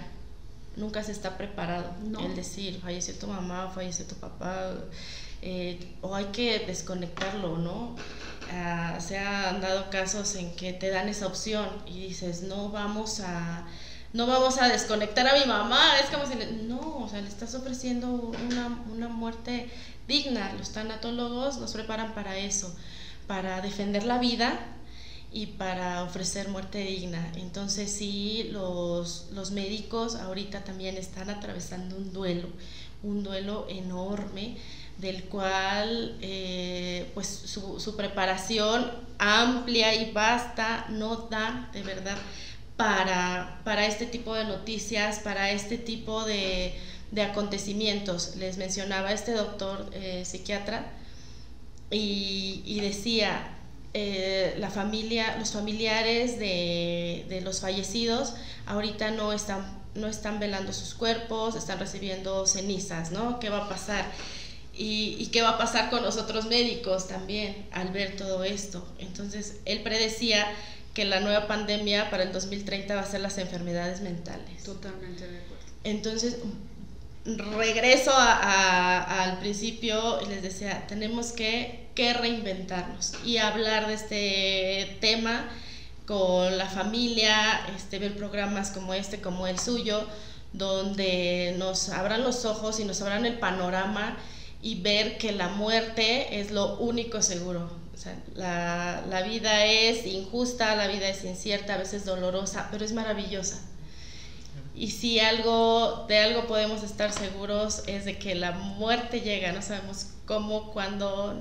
nunca 0.76 1.02
se 1.02 1.12
está 1.12 1.38
preparado. 1.38 1.94
El 2.22 2.36
decir, 2.36 2.78
falleció 2.82 3.14
tu 3.14 3.26
mamá, 3.26 3.70
falleció 3.74 4.04
tu 4.06 4.16
papá, 4.16 4.74
eh, 5.42 5.78
o 6.00 6.14
hay 6.14 6.26
que 6.26 6.58
desconectarlo, 6.60 7.58
¿no? 7.58 7.94
Ah, 8.52 8.98
se 9.00 9.18
han 9.18 9.60
dado 9.60 9.90
casos 9.90 10.36
en 10.36 10.54
que 10.54 10.72
te 10.72 10.90
dan 10.90 11.08
esa 11.08 11.26
opción 11.26 11.68
y 11.86 12.06
dices, 12.06 12.42
no 12.42 12.70
vamos 12.70 13.20
a 13.20 13.66
no 14.12 14.26
vamos 14.26 14.58
a 14.58 14.68
desconectar 14.68 15.26
a 15.28 15.38
mi 15.38 15.44
mamá, 15.44 15.98
es 16.02 16.08
como 16.08 16.26
si, 16.26 16.34
no, 16.66 16.98
o 16.98 17.08
sea, 17.08 17.20
le 17.20 17.28
estás 17.28 17.54
ofreciendo 17.54 18.08
una, 18.46 18.82
una 18.90 19.08
muerte 19.08 19.68
digna, 20.08 20.54
los 20.54 20.72
tanatólogos 20.72 21.58
nos 21.58 21.72
preparan 21.72 22.14
para 22.14 22.38
eso, 22.38 22.74
para 23.26 23.60
defender 23.60 24.04
la 24.04 24.18
vida 24.18 24.58
y 25.32 25.46
para 25.46 26.02
ofrecer 26.02 26.48
muerte 26.48 26.78
digna. 26.78 27.30
Entonces 27.36 27.92
sí, 27.92 28.48
los, 28.52 29.26
los 29.32 29.50
médicos 29.50 30.14
ahorita 30.14 30.64
también 30.64 30.96
están 30.96 31.28
atravesando 31.28 31.96
un 31.96 32.12
duelo, 32.12 32.48
un 33.02 33.22
duelo 33.22 33.66
enorme 33.68 34.56
del 34.98 35.24
cual 35.24 36.16
eh, 36.20 37.10
pues 37.14 37.26
su, 37.26 37.78
su, 37.80 37.96
preparación 37.96 38.90
amplia 39.18 39.94
y 39.94 40.12
vasta 40.12 40.86
no 40.88 41.28
da 41.30 41.68
de 41.72 41.82
verdad 41.82 42.16
para, 42.76 43.60
para 43.64 43.86
este 43.86 44.06
tipo 44.06 44.34
de 44.34 44.44
noticias, 44.44 45.20
para 45.20 45.50
este 45.50 45.78
tipo 45.78 46.24
de, 46.24 46.74
de 47.10 47.22
acontecimientos. 47.22 48.36
Les 48.36 48.58
mencionaba 48.58 49.12
este 49.12 49.32
doctor 49.32 49.90
eh, 49.92 50.24
psiquiatra 50.24 50.86
y, 51.90 52.62
y 52.64 52.80
decía, 52.80 53.52
eh, 53.94 54.54
la 54.58 54.70
familia, 54.70 55.36
los 55.38 55.52
familiares 55.52 56.38
de, 56.38 57.24
de, 57.28 57.40
los 57.40 57.60
fallecidos 57.60 58.34
ahorita 58.66 59.10
no 59.12 59.32
están, 59.32 59.64
no 59.94 60.06
están 60.06 60.38
velando 60.38 60.72
sus 60.72 60.94
cuerpos, 60.94 61.56
están 61.56 61.78
recibiendo 61.78 62.46
cenizas, 62.46 63.10
¿no? 63.10 63.40
¿Qué 63.40 63.48
va 63.48 63.64
a 63.64 63.68
pasar? 63.68 64.04
Y, 64.78 65.16
y, 65.18 65.26
qué 65.28 65.40
va 65.40 65.50
a 65.50 65.58
pasar 65.58 65.88
con 65.88 66.02
los 66.02 66.18
otros 66.18 66.46
médicos 66.46 67.08
también 67.08 67.66
al 67.72 67.88
ver 67.92 68.14
todo 68.16 68.44
esto. 68.44 68.86
Entonces, 68.98 69.56
él 69.64 69.82
predecía 69.82 70.46
que 70.92 71.04
la 71.04 71.20
nueva 71.20 71.46
pandemia 71.46 72.10
para 72.10 72.22
el 72.22 72.32
2030 72.32 72.94
va 72.94 73.02
a 73.02 73.06
ser 73.06 73.20
las 73.20 73.38
enfermedades 73.38 74.00
mentales. 74.00 74.64
Totalmente 74.64 75.28
de 75.28 75.38
acuerdo. 75.38 75.64
Entonces, 75.84 76.38
regreso 77.26 78.12
a, 78.14 79.22
al 79.22 79.38
principio 79.38 80.20
y 80.22 80.26
les 80.30 80.42
decía, 80.42 80.86
tenemos 80.86 81.32
que, 81.32 81.88
que, 81.94 82.14
reinventarnos 82.14 83.12
y 83.24 83.38
hablar 83.38 83.88
de 83.88 83.94
este 83.94 84.96
tema 85.00 85.48
con 86.06 86.56
la 86.56 86.66
familia, 86.66 87.60
este, 87.76 87.98
ver 87.98 88.16
programas 88.16 88.70
como 88.70 88.94
este, 88.94 89.20
como 89.20 89.46
el 89.46 89.58
suyo, 89.58 90.06
donde 90.52 91.56
nos 91.58 91.88
abran 91.88 92.22
los 92.22 92.44
ojos 92.44 92.80
y 92.80 92.84
nos 92.84 93.02
abran 93.02 93.26
el 93.26 93.38
panorama 93.38 94.16
y 94.66 94.74
ver 94.80 95.16
que 95.16 95.30
la 95.30 95.46
muerte 95.46 96.40
es 96.40 96.50
lo 96.50 96.76
único 96.78 97.22
seguro. 97.22 97.70
O 97.94 97.96
sea, 97.96 98.20
la, 98.34 99.04
la 99.08 99.22
vida 99.22 99.64
es 99.64 100.04
injusta, 100.04 100.74
la 100.74 100.88
vida 100.88 101.08
es 101.08 101.22
incierta, 101.22 101.74
a 101.74 101.78
veces 101.78 102.04
dolorosa, 102.04 102.66
pero 102.72 102.84
es 102.84 102.92
maravillosa. 102.92 103.60
Y 104.74 104.90
si 104.90 105.20
algo, 105.20 106.06
de 106.08 106.18
algo 106.18 106.48
podemos 106.48 106.82
estar 106.82 107.12
seguros 107.12 107.84
es 107.86 108.04
de 108.06 108.18
que 108.18 108.34
la 108.34 108.50
muerte 108.50 109.20
llega, 109.20 109.52
no 109.52 109.62
sabemos 109.62 110.08
cómo, 110.26 110.72
cuándo 110.72 111.38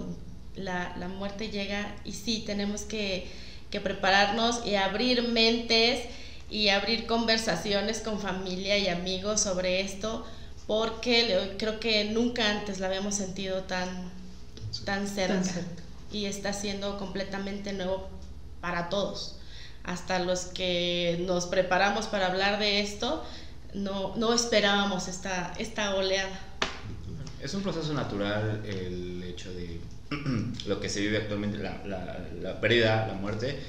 la, 0.55 0.96
la 1.00 1.08
muerte 1.08 1.50
llega. 1.50 1.96
Y 2.05 2.12
sí, 2.12 2.44
tenemos 2.46 2.84
que, 2.84 3.27
que 3.72 3.82
prepararnos 3.82 4.63
y 4.67 4.75
abrir 4.75 5.29
mentes 5.29 6.05
y 6.51 6.70
abrir 6.70 7.08
conversaciones 7.08 8.01
con 8.01 8.20
familia 8.20 8.77
y 8.77 8.88
amigos 8.88 9.41
sobre 9.41 9.82
esto, 9.82 10.24
porque 10.67 11.55
creo 11.57 11.79
que 11.79 12.05
nunca 12.05 12.50
antes 12.50 12.79
la 12.79 12.88
habíamos 12.88 13.15
sentido 13.15 13.63
tan, 13.63 14.12
tan 14.84 15.07
cerca, 15.07 15.36
tan 15.36 15.45
cerca. 15.45 15.84
y 16.12 16.25
está 16.25 16.53
siendo 16.53 16.98
completamente 16.98 17.74
nuevo 17.74 18.10
para 18.62 18.89
todos 18.89 19.36
hasta 19.86 20.19
los 20.19 20.45
que 20.45 21.24
nos 21.27 21.45
preparamos 21.45 22.07
para 22.07 22.27
hablar 22.27 22.60
de 22.60 22.81
esto, 22.81 23.24
no, 23.74 24.15
no 24.15 24.34
esperábamos 24.34 25.07
esta, 25.07 25.53
esta 25.60 25.95
oleada. 25.95 26.39
Es 27.41 27.53
un 27.53 27.62
proceso 27.62 27.93
natural 27.93 28.63
el 28.65 29.24
hecho 29.24 29.53
de 29.53 29.79
lo 30.65 30.79
que 30.79 30.89
se 30.89 31.01
vive 31.01 31.17
actualmente, 31.17 31.60
la, 31.60 31.81
la, 31.86 32.19
la 32.41 32.60
pérdida, 32.60 33.05
la 33.07 33.13
muerte, 33.13 33.60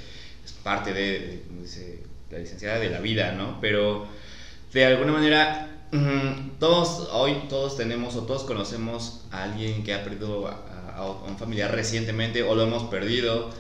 es 0.45 0.53
parte 0.53 0.95
de, 0.95 1.43
como 1.47 1.62
dice 1.62 2.03
la 2.31 2.38
licenciada, 2.38 2.79
de 2.79 2.88
la 2.88 3.00
vida, 3.00 3.33
¿no? 3.33 3.61
Pero 3.61 4.09
de 4.73 4.87
alguna 4.87 5.12
manera 5.12 5.75
todos 6.59 7.09
hoy 7.12 7.45
todos 7.49 7.76
tenemos 7.76 8.16
o 8.16 8.23
todos 8.23 8.43
conocemos 8.45 9.25
a 9.31 9.45
alguien 9.45 9.85
que 9.85 9.95
ha 9.95 10.02
perdido 10.02 10.49
a, 10.49 10.95
a, 10.97 11.11
un 11.28 11.38
familiar 11.38 11.71
recientemente 11.73 12.43
o 12.43 12.55
lo 12.55 12.64
hemos 12.64 12.85
perdido 12.85 13.50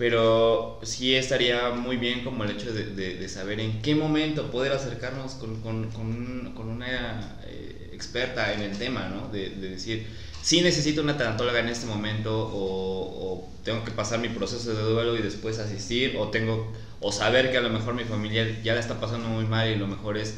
pero 0.00 0.80
sí 0.82 1.14
estaría 1.14 1.72
muy 1.72 1.98
bien 1.98 2.24
como 2.24 2.44
el 2.44 2.52
hecho 2.52 2.72
de, 2.72 2.86
de, 2.94 3.28
saber 3.28 3.60
en 3.60 3.82
qué 3.82 3.94
momento 3.94 4.50
poder 4.50 4.72
acercarnos 4.72 5.34
con, 5.34 5.60
con, 5.60 5.90
con, 5.90 6.68
una 6.70 7.36
eh, 7.44 7.90
experta 7.92 8.54
en 8.54 8.62
el 8.62 8.78
tema, 8.78 9.10
¿no? 9.10 9.28
De, 9.28 9.50
de, 9.50 9.68
decir, 9.68 10.06
sí 10.40 10.62
necesito 10.62 11.02
una 11.02 11.18
tanatóloga 11.18 11.60
en 11.60 11.68
este 11.68 11.84
momento 11.84 12.48
o, 12.48 13.34
o, 13.34 13.48
tengo 13.62 13.84
que 13.84 13.90
pasar 13.90 14.20
mi 14.20 14.30
proceso 14.30 14.72
de 14.72 14.82
duelo 14.82 15.18
y 15.18 15.20
después 15.20 15.58
asistir 15.58 16.16
o 16.18 16.28
tengo 16.28 16.72
o 17.00 17.12
saber 17.12 17.50
que 17.50 17.58
a 17.58 17.60
lo 17.60 17.68
mejor 17.68 17.92
mi 17.92 18.04
familia 18.04 18.58
ya 18.62 18.72
la 18.72 18.80
está 18.80 18.98
pasando 19.00 19.28
muy 19.28 19.44
mal 19.44 19.68
y 19.68 19.76
lo 19.76 19.86
mejor 19.86 20.16
es 20.16 20.36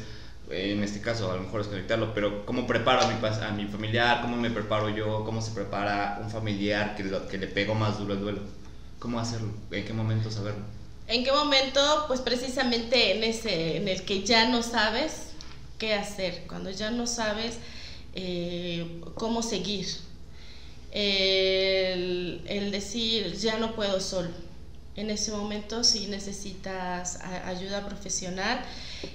en 0.49 0.83
este 0.83 1.01
caso 1.01 1.31
a 1.31 1.35
lo 1.35 1.43
mejor 1.43 1.61
es 1.61 1.67
conectarlo, 1.67 2.13
pero 2.13 2.45
cómo 2.45 2.67
preparo 2.67 3.01
a 3.01 3.07
mi, 3.07 3.25
a 3.25 3.51
mi 3.51 3.65
familiar, 3.65 4.21
cómo 4.21 4.35
me 4.37 4.51
preparo 4.51 4.89
yo, 4.89 5.23
cómo 5.25 5.41
se 5.41 5.51
prepara 5.51 6.19
un 6.21 6.29
familiar 6.29 6.95
que, 6.95 7.03
que 7.29 7.37
le 7.37 7.47
pegó 7.47 7.75
más 7.75 7.97
duro 7.99 8.13
el 8.13 8.19
duelo. 8.19 8.41
¿Cómo 8.99 9.19
hacerlo? 9.19 9.51
¿En 9.71 9.85
qué 9.85 9.93
momento 9.93 10.31
saberlo? 10.31 10.63
¿En 11.07 11.23
qué 11.23 11.31
momento? 11.31 12.05
Pues 12.07 12.21
precisamente 12.21 13.17
en 13.17 13.23
ese, 13.23 13.77
en 13.77 13.87
el 13.87 14.03
que 14.03 14.23
ya 14.23 14.47
no 14.49 14.63
sabes 14.63 15.33
qué 15.77 15.93
hacer, 15.93 16.43
cuando 16.47 16.71
ya 16.71 16.91
no 16.91 17.07
sabes 17.07 17.57
eh, 18.15 19.01
cómo 19.15 19.41
seguir. 19.41 19.87
El, 20.91 22.41
el, 22.47 22.71
decir, 22.71 23.33
ya 23.33 23.57
no 23.57 23.75
puedo 23.75 23.99
solo. 23.99 24.29
En 24.95 25.09
ese 25.09 25.31
momento 25.31 25.83
sí 25.83 26.05
necesitas 26.07 27.19
ayuda 27.45 27.85
profesional 27.85 28.63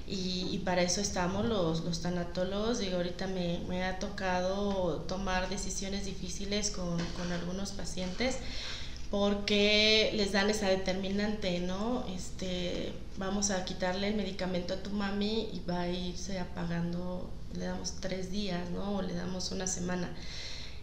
y, 0.08 0.49
y, 0.50 0.58
para 0.64 0.82
eso 0.82 1.00
estamos 1.00 1.47
los, 1.47 1.85
los 1.85 2.02
tanatólogos. 2.02 2.80
Digo, 2.80 2.97
ahorita 2.97 3.28
me, 3.28 3.61
me, 3.68 3.85
ha 3.85 4.00
tocado 4.00 5.04
tomar 5.06 5.49
decisiones 5.49 6.04
difíciles 6.04 6.70
con, 6.70 6.99
con 7.16 7.30
algunos 7.30 7.70
pacientes 7.70 8.38
porque 9.11 10.11
les 10.14 10.32
dan 10.32 10.50
esa 10.50 10.68
determinante, 10.68 11.61
¿no? 11.61 12.04
Este, 12.14 12.92
vamos 13.16 13.50
a 13.50 13.64
quitarle 13.64 14.08
el 14.08 14.14
medicamento 14.14 14.75
a 14.75 14.82
tu 14.82 14.90
mami 14.90 15.49
y 15.52 15.62
va 15.68 15.82
a 15.82 15.88
irse 15.88 16.38
apagando, 16.38 17.30
le 17.54 17.66
damos 17.66 17.94
tres 18.00 18.30
días, 18.30 18.68
¿no? 18.70 18.97
O 18.97 19.02
le 19.02 19.14
damos 19.14 19.50
una 19.50 19.66
semana. 19.66 20.11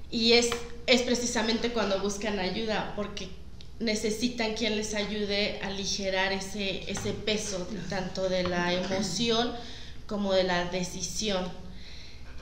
Y 0.10 0.34
es, 0.34 0.50
es 0.88 1.02
precisamente 1.02 1.72
cuando 1.72 2.00
buscan 2.02 2.40
ayuda, 2.40 2.94
porque 2.96 3.30
necesitan 3.80 4.54
quien 4.54 4.76
les 4.76 4.94
ayude 4.94 5.60
a 5.62 5.68
aligerar 5.68 6.32
ese, 6.32 6.90
ese 6.90 7.12
peso, 7.12 7.68
tanto 7.90 8.30
de 8.30 8.44
la 8.44 8.74
emoción 8.74 9.52
como 10.08 10.34
de 10.34 10.44
la 10.44 10.66
decisión. 10.66 11.52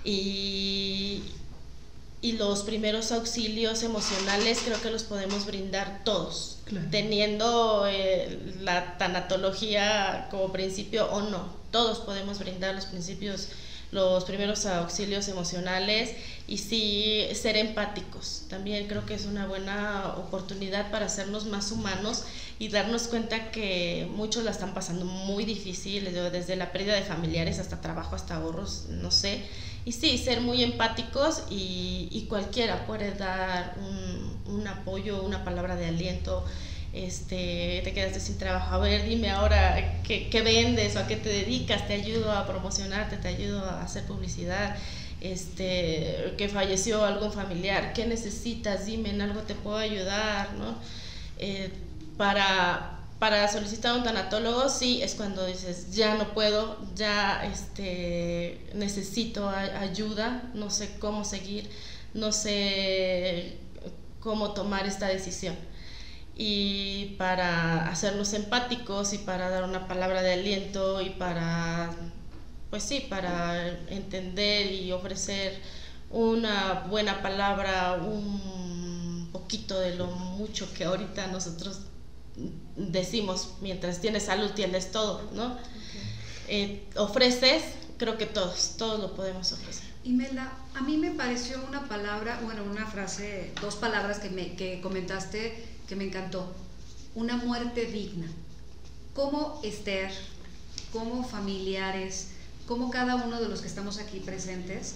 Y, 0.04 1.24
y 2.22 2.34
los 2.34 2.64
primeros 2.64 3.12
auxilios 3.12 3.84
emocionales 3.84 4.60
creo 4.64 4.82
que 4.82 4.92
los 4.92 5.04
podemos 5.04 5.46
brindar 5.46 6.04
todos, 6.04 6.60
teniendo 6.92 7.86
eh, 7.88 8.40
la 8.62 8.98
tanatología 8.98 10.28
como 10.30 10.52
principio 10.52 11.12
o 11.12 11.22
no. 11.22 11.54
Todos 11.72 12.00
podemos 12.00 12.40
brindar 12.40 12.76
los 12.76 12.86
principios, 12.86 13.50
los 13.92 14.24
primeros 14.26 14.66
auxilios 14.66 15.28
emocionales 15.28 16.12
y 16.48 16.58
sí 16.58 17.26
ser 17.34 17.56
empáticos. 17.58 18.44
También 18.50 18.88
creo 18.88 19.06
que 19.06 19.14
es 19.14 19.26
una 19.26 19.48
buena 19.48 20.14
oportunidad 20.18 20.92
para 20.92 21.06
hacernos 21.06 21.46
más 21.46 21.72
humanos 21.72 22.26
y 22.60 22.68
darnos 22.68 23.08
cuenta 23.08 23.52
que 23.52 24.08
muchos 24.16 24.44
la 24.44 24.52
están 24.52 24.74
pasando 24.74 25.06
muy 25.06 25.46
difícil, 25.46 26.04
desde 26.04 26.56
la 26.56 26.72
pérdida 26.72 26.96
de 26.96 27.04
familiares 27.04 27.60
hasta 27.60 27.82
trabajo, 27.82 28.16
hasta 28.16 28.36
ahorros, 28.36 28.86
no 28.90 29.12
sé. 29.12 29.42
Y 29.86 29.94
sí, 29.94 30.18
ser 30.18 30.42
muy 30.42 30.64
empáticos 30.64 31.44
y, 31.50 32.08
y 32.12 32.26
cualquiera 32.28 32.86
puede 32.86 33.12
dar 33.14 33.76
un, 34.48 34.68
apoyo, 34.68 35.24
una 35.24 35.44
palabra 35.44 35.76
de 35.76 35.88
aliento 35.88 36.46
este, 36.94 37.82
te 37.84 37.92
quedaste 37.92 38.20
sin 38.20 38.38
trabajo, 38.38 38.76
a 38.76 38.78
ver, 38.78 39.08
dime 39.08 39.32
ahora 39.32 40.02
qué, 40.04 40.30
qué 40.30 40.42
vendes 40.42 40.96
o 40.96 41.00
a 41.00 41.08
qué 41.08 41.16
te 41.16 41.28
dedicas, 41.28 41.88
te 41.88 41.94
ayudo 41.94 42.32
a 42.32 42.46
promocionarte, 42.46 43.18
te 43.18 43.30
ayudo 43.30 43.66
a 43.66 43.82
hacer 43.84 44.04
publicidad 44.04 44.76
este, 45.24 46.36
que 46.38 46.50
falleció 46.50 47.04
algún 47.06 47.32
familiar, 47.32 47.94
¿qué 47.94 48.06
necesitas? 48.06 48.86
Dime, 48.86 49.10
en 49.10 49.22
algo 49.22 49.42
te 49.42 49.56
puedo 49.56 49.78
ayudar, 49.78 50.54
¿no? 50.56 50.76
Eh, 51.40 51.72
para, 52.18 53.00
para 53.20 53.48
solicitar 53.48 53.96
un 53.96 54.04
tanatólogo, 54.04 54.68
sí, 54.70 55.02
es 55.02 55.16
cuando 55.16 55.46
dices, 55.46 55.94
ya 55.94 56.16
no 56.16 56.34
puedo, 56.34 56.78
ya 56.96 57.46
este, 57.46 58.68
necesito 58.76 59.50
ayuda, 59.50 60.52
no 60.54 60.70
sé 60.70 60.98
cómo 61.00 61.24
seguir, 61.24 61.70
no 62.14 62.34
sé 62.34 63.58
cómo 64.20 64.52
tomar 64.52 64.86
esta 64.86 65.08
decisión. 65.08 65.56
Y 66.36 67.16
para 67.18 67.88
hacernos 67.90 68.34
empáticos 68.34 69.14
y 69.14 69.20
para 69.20 69.50
dar 69.50 69.64
una 69.64 69.88
palabra 69.88 70.22
de 70.22 70.34
aliento 70.34 71.02
y 71.02 71.12
para 71.12 71.92
pues 72.74 72.82
sí, 72.82 73.06
para 73.08 73.68
entender 73.88 74.72
y 74.72 74.92
ofrecer 74.92 75.62
una 76.10 76.86
buena 76.90 77.22
palabra, 77.22 78.02
un 78.04 79.30
poquito 79.32 79.80
de 79.80 79.94
lo 79.94 80.08
mucho 80.08 80.74
que 80.74 80.86
ahorita 80.86 81.28
nosotros 81.28 81.82
decimos, 82.76 83.58
mientras 83.62 84.02
tienes 84.02 84.24
salud 84.24 84.50
tienes 84.56 84.92
todo, 84.92 85.22
¿no? 85.36 85.56
Eh, 86.48 86.88
ofreces, 86.96 87.62
creo 88.00 88.18
que 88.18 88.26
todos, 88.26 88.74
todos 88.76 89.00
lo 89.00 89.14
podemos 89.14 89.52
ofrecer. 89.52 89.86
Y 90.04 90.14
Mela, 90.14 90.52
a 90.74 90.82
mí 90.82 90.98
me 90.98 91.12
pareció 91.12 91.64
una 91.68 91.88
palabra, 91.88 92.40
bueno, 92.44 92.64
una 92.64 92.88
frase, 92.88 93.52
dos 93.62 93.76
palabras 93.76 94.18
que, 94.18 94.32
me, 94.32 94.56
que 94.56 94.82
comentaste 94.82 95.64
que 95.88 95.96
me 95.96 96.06
encantó. 96.06 96.52
Una 97.14 97.38
muerte 97.38 97.86
digna. 97.86 98.26
¿Cómo 99.14 99.62
Esther, 99.64 100.12
como 100.92 101.24
familiares, 101.24 102.33
cómo 102.68 102.90
cada 102.90 103.16
uno 103.16 103.42
de 103.42 103.50
los 103.50 103.62
que 103.62 103.68
estamos 103.68 103.98
aquí 104.00 104.20
presentes 104.20 104.96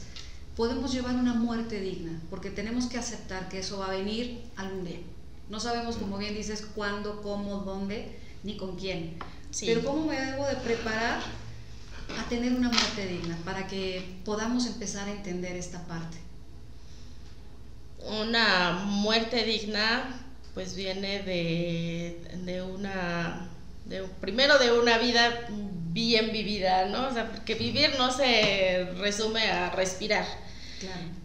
podemos 0.56 0.92
llevar 0.92 1.16
una 1.16 1.34
muerte 1.34 1.80
digna, 1.80 2.20
porque 2.30 2.50
tenemos 2.50 2.88
que 2.88 2.98
aceptar 2.98 3.48
que 3.50 3.60
eso 3.60 3.80
va 3.80 3.88
a 3.88 3.92
venir 3.92 4.44
algún 4.56 4.86
día. 4.86 5.00
No 5.50 5.60
sabemos, 5.60 5.98
como 5.98 6.18
bien 6.18 6.36
dices, 6.36 6.66
cuándo, 6.76 7.22
cómo, 7.22 7.60
dónde, 7.60 8.18
ni 8.44 8.58
con 8.58 8.76
quién. 8.76 9.18
Pero 9.62 9.84
cómo 9.84 10.08
me 10.08 10.20
debo 10.20 10.46
de 10.48 10.56
preparar 10.56 11.22
a 12.18 12.30
tener 12.30 12.54
una 12.54 12.70
muerte 12.70 13.06
digna 13.06 13.38
para 13.46 13.68
que 13.68 14.20
podamos 14.26 14.66
empezar 14.66 15.08
a 15.08 15.12
entender 15.12 15.56
esta 15.56 15.86
parte. 15.86 16.18
Una 18.00 18.84
muerte 18.86 19.44
digna 19.44 20.24
pues 20.54 20.76
viene 20.76 21.22
de, 21.22 22.20
de 22.46 22.62
una 22.64 23.48
de, 23.86 24.04
primero 24.20 24.58
de 24.58 24.72
una 24.72 24.98
vida 24.98 25.48
bien 25.98 26.32
vivida, 26.32 26.86
¿no? 26.86 27.08
O 27.08 27.12
sea, 27.12 27.32
porque 27.32 27.56
vivir 27.56 27.90
no 27.98 28.12
se 28.12 28.88
resume 29.00 29.50
a 29.50 29.72
respirar. 29.72 30.28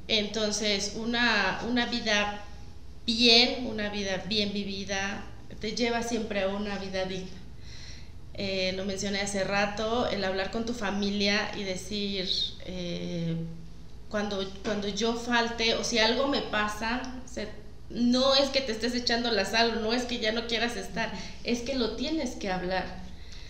Entonces, 0.08 0.94
una, 0.96 1.60
una 1.68 1.84
vida 1.84 2.42
bien, 3.04 3.66
una 3.66 3.90
vida 3.90 4.24
bien 4.26 4.54
vivida, 4.54 5.24
te 5.60 5.72
lleva 5.72 6.02
siempre 6.02 6.40
a 6.40 6.48
una 6.48 6.78
vida 6.78 7.04
digna. 7.04 7.38
Eh, 8.32 8.72
lo 8.74 8.86
mencioné 8.86 9.20
hace 9.20 9.44
rato, 9.44 10.08
el 10.08 10.24
hablar 10.24 10.50
con 10.50 10.64
tu 10.64 10.72
familia 10.72 11.52
y 11.54 11.64
decir, 11.64 12.30
eh, 12.64 13.36
cuando, 14.08 14.50
cuando 14.64 14.88
yo 14.88 15.14
falte 15.16 15.74
o 15.74 15.84
si 15.84 15.98
algo 15.98 16.28
me 16.28 16.40
pasa, 16.40 17.02
no 17.90 18.34
es 18.36 18.48
que 18.48 18.62
te 18.62 18.72
estés 18.72 18.94
echando 18.94 19.30
la 19.30 19.44
sal, 19.44 19.82
no 19.82 19.92
es 19.92 20.04
que 20.04 20.18
ya 20.18 20.32
no 20.32 20.46
quieras 20.46 20.76
estar, 20.76 21.12
es 21.44 21.60
que 21.60 21.74
lo 21.74 21.94
tienes 21.96 22.36
que 22.36 22.50
hablar. 22.50 23.02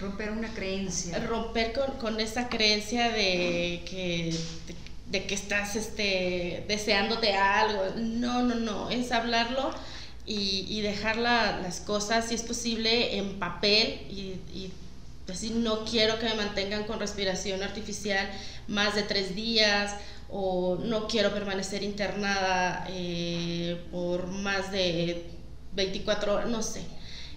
Romper 0.02 0.30
una 0.30 0.52
creencia. 0.52 1.18
Romper 1.26 1.72
con, 1.98 2.20
esa 2.20 2.48
creencia 2.48 3.10
de 3.10 3.82
que, 3.88 4.36
de, 5.10 5.24
que 5.26 5.34
estás 5.34 5.76
este, 5.76 6.64
deseándote 6.68 7.34
algo. 7.34 7.84
No, 7.96 8.42
no, 8.42 8.56
no, 8.56 8.90
es 8.90 9.12
hablarlo 9.12 9.70
y, 10.26 10.66
y 10.68 10.80
dejar 10.80 11.16
las 11.16 11.80
cosas, 11.80 12.28
si 12.28 12.34
es 12.34 12.42
posible, 12.42 13.16
en 13.16 13.38
papel 13.38 14.00
y, 14.10 14.40
y 14.52 14.72
decir, 15.26 15.52
no 15.52 15.84
quiero 15.84 16.18
que 16.18 16.26
me 16.26 16.34
mantengan 16.34 16.84
con 16.84 16.98
respiración 16.98 17.62
artificial 17.62 18.28
más 18.68 18.94
de 18.94 19.02
tres 19.02 19.34
días 19.34 19.94
o 20.30 20.78
no 20.82 21.06
quiero 21.06 21.32
permanecer 21.32 21.82
internada 21.82 22.86
eh, 22.88 23.80
por 23.90 24.26
más 24.26 24.72
de 24.72 25.26
24 25.74 26.34
horas, 26.34 26.48
no 26.48 26.62
sé. 26.62 26.82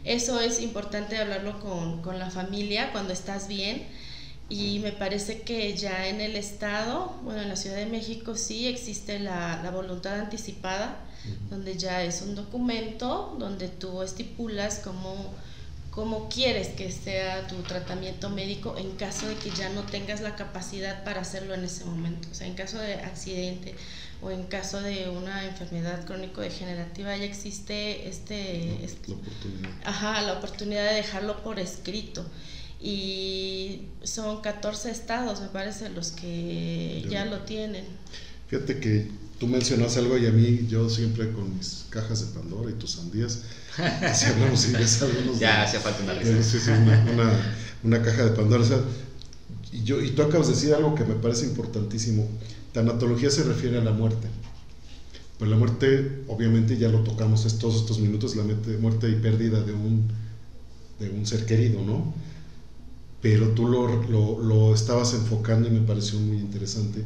Eso 0.05 0.39
es 0.39 0.61
importante 0.61 1.17
hablarlo 1.17 1.59
con, 1.59 2.19
la 2.19 2.29
familia 2.29 2.91
cuando 2.91 3.11
estás 3.11 3.47
bien. 3.47 3.87
Y 4.47 4.77
me 4.79 4.91
parece 4.91 5.41
que 5.41 5.75
ya 5.75 6.07
en 6.07 6.21
el 6.21 6.35
Estado, 6.35 7.15
bueno, 7.23 7.41
en 7.41 7.49
la 7.49 7.55
Ciudad 7.55 7.77
de 7.77 7.87
México 7.87 8.35
sí 8.35 8.67
existe 8.67 9.17
la, 9.17 9.59
la 9.63 9.71
voluntad 9.71 10.19
anticipada, 10.19 10.99
donde 11.49 11.75
ya 11.75 12.03
es 12.03 12.21
un 12.21 12.35
documento 12.35 13.35
donde 13.39 13.67
tú 13.67 14.03
estipulas 14.03 14.79
cómo 14.83 15.33
cómo 15.95 16.27
quieres 16.27 16.67
que 16.67 16.91
sea 16.91 17.47
tu 17.47 17.55
tratamiento 17.61 18.29
médico 18.29 18.75
en 18.77 18.91
caso 18.97 19.29
de 19.29 19.35
que 19.35 19.49
ya 19.49 19.69
no 19.69 19.83
tengas 19.83 20.19
la 20.19 20.35
capacidad 20.35 21.05
para 21.05 21.21
hacerlo 21.21 21.53
en 21.53 21.63
ese 21.63 21.85
momento. 21.85 22.27
O 22.29 22.35
sea, 22.35 22.47
en 22.47 22.53
caso 22.53 22.77
de 22.77 22.95
accidente 22.95 23.75
o 24.21 24.29
en 24.29 24.43
caso 24.43 24.81
de 24.81 25.09
una 25.09 25.45
enfermedad 25.45 26.05
crónico-degenerativa 26.05 27.15
ya 27.15 27.23
existe 27.23 28.09
este, 28.09 28.77
la 29.07 29.15
oportunidad. 29.15 29.69
Ajá, 29.85 30.21
la 30.21 30.33
oportunidad 30.33 30.83
de 30.83 30.95
dejarlo 30.95 31.41
por 31.41 31.59
escrito. 31.59 32.25
Y 32.81 33.83
son 34.03 34.41
14 34.41 34.91
estados, 34.91 35.39
me 35.39 35.47
parece, 35.47 35.89
los 35.89 36.11
que 36.11 37.05
ya 37.09 37.23
lo 37.23 37.39
tienen. 37.39 37.85
Fíjate 38.47 38.79
que 38.81 39.09
tú 39.39 39.47
mencionas 39.47 39.97
algo 39.97 40.17
y 40.17 40.27
a 40.27 40.31
mí, 40.31 40.65
yo 40.69 40.89
siempre 40.89 41.31
con 41.31 41.55
mis 41.55 41.85
cajas 41.89 42.21
de 42.21 42.39
Pandora 42.39 42.71
y 42.71 42.73
tus 42.73 42.91
sandías, 42.91 43.41
si 44.13 44.25
hablamos 44.25 44.71
ves 44.71 45.01
algunos. 45.01 45.39
ya 45.39 45.63
hacía 45.63 45.79
falta 45.79 46.03
una 46.03 46.43
Sí, 46.43 46.59
sí, 46.59 46.69
una, 46.69 47.55
una, 47.83 48.01
caja 48.01 48.25
de 48.25 48.31
Pandora. 48.31 48.63
O 48.63 48.65
sea, 48.65 48.79
y, 49.71 49.83
yo, 49.83 50.01
y 50.01 50.11
tú 50.11 50.21
acabas 50.21 50.47
de 50.47 50.53
decir 50.53 50.73
algo 50.73 50.95
que 50.95 51.03
me 51.03 51.15
parece 51.15 51.45
importantísimo. 51.45 52.27
Tanatología 52.71 53.29
se 53.29 53.43
refiere 53.43 53.77
a 53.77 53.83
la 53.83 53.91
muerte. 53.91 54.27
Pues 55.37 55.51
la 55.51 55.57
muerte, 55.57 56.23
obviamente, 56.27 56.77
ya 56.77 56.87
lo 56.87 56.99
tocamos 56.99 57.43
todos 57.59 57.75
estos 57.75 57.99
minutos, 57.99 58.37
la 58.37 58.43
muerte 58.79 59.09
y 59.09 59.15
pérdida 59.15 59.61
de 59.61 59.73
un, 59.73 60.07
de 60.99 61.09
un 61.09 61.25
ser 61.25 61.45
querido, 61.45 61.81
¿no? 61.83 62.13
Pero 63.21 63.49
tú 63.49 63.67
lo, 63.67 64.03
lo, 64.03 64.41
lo 64.41 64.73
estabas 64.73 65.13
enfocando 65.13 65.67
y 65.67 65.71
me 65.71 65.81
pareció 65.81 66.19
muy 66.19 66.37
interesante 66.37 67.03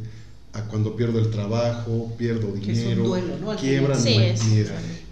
a 0.53 0.63
cuando 0.63 0.95
pierdo 0.95 1.19
el 1.19 1.29
trabajo, 1.29 2.13
pierdo 2.17 2.51
dinero, 2.51 3.03
duelo, 3.03 3.37
¿no? 3.39 3.55
quiebra 3.55 3.95
sí, 3.95 4.17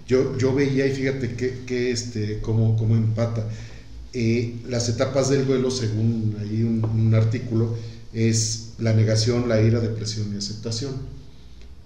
yo, 0.08 0.38
yo 0.38 0.54
veía 0.54 0.88
y 0.88 0.92
fíjate 0.92 1.36
que, 1.36 1.64
que 1.66 1.92
este, 1.92 2.40
cómo, 2.40 2.78
cómo 2.78 2.96
empata. 2.96 3.46
Eh, 4.14 4.56
las 4.68 4.88
etapas 4.88 5.30
del 5.30 5.46
duelo, 5.46 5.70
según 5.70 6.38
ahí 6.40 6.64
un, 6.64 6.84
un, 6.86 7.14
artículo, 7.14 7.76
es 8.14 8.74
la 8.80 8.94
negación, 8.94 9.50
la 9.50 9.62
ira, 9.62 9.82
depresión 9.82 10.34
y 10.34 10.38
aceptación. 10.38 10.94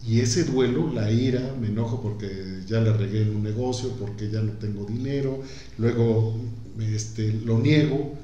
Y 0.08 0.20
ese 0.20 0.44
duelo, 0.44 0.92
la 0.94 1.12
ira, 1.12 1.56
me 1.60 1.68
enojo 1.68 2.02
porque 2.02 2.62
ya 2.68 2.80
le 2.80 2.94
regué 2.94 3.24
en 3.24 3.36
un 3.36 3.44
negocio, 3.44 3.90
porque 4.00 4.30
ya 4.30 4.42
no 4.42 4.52
tengo 4.54 4.86
dinero, 4.86 5.42
luego 5.78 6.36
este, 6.80 7.34
lo 7.34 7.60
niego, 7.60 8.16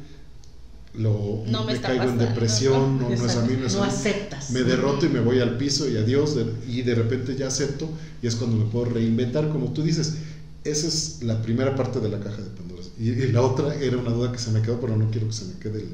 lo, 0.95 1.43
no 1.47 1.63
me, 1.63 1.79
caigo 1.79 2.05
en 2.05 2.17
depresión, 2.17 2.99
no, 2.99 3.09
no, 3.09 3.15
es 3.15 3.35
a 3.35 3.45
mí, 3.45 3.55
no, 3.55 3.83
aceptas. 3.83 4.49
Me 4.51 4.63
derroto 4.63 5.05
y 5.05 5.09
me 5.09 5.19
voy 5.19 5.39
al 5.39 5.57
piso 5.57 5.87
y 5.87 5.97
adiós, 5.97 6.35
y 6.67 6.81
de 6.81 6.95
repente 6.95 7.35
ya 7.35 7.47
acepto, 7.47 7.89
y 8.21 8.27
es 8.27 8.35
cuando 8.35 8.57
me 8.57 8.65
puedo 8.65 8.85
reinventar, 8.85 9.49
como 9.49 9.73
tú 9.73 9.83
dices. 9.83 10.15
Esa 10.63 10.87
es 10.87 11.23
la 11.23 11.41
primera 11.41 11.75
parte 11.75 12.01
de 12.01 12.09
la 12.09 12.19
caja 12.19 12.41
de 12.41 12.49
Pandora. 12.49 12.83
Y, 12.99 13.11
la 13.31 13.41
otra 13.41 13.73
era 13.75 13.97
una 13.97 14.09
duda 14.09 14.33
que 14.33 14.37
se 14.37 14.51
me 14.51 14.61
quedó, 14.61 14.81
pero 14.81 14.97
no 14.97 15.09
quiero 15.11 15.27
que 15.27 15.33
se 15.33 15.45
me 15.45 15.53
quede 15.59 15.85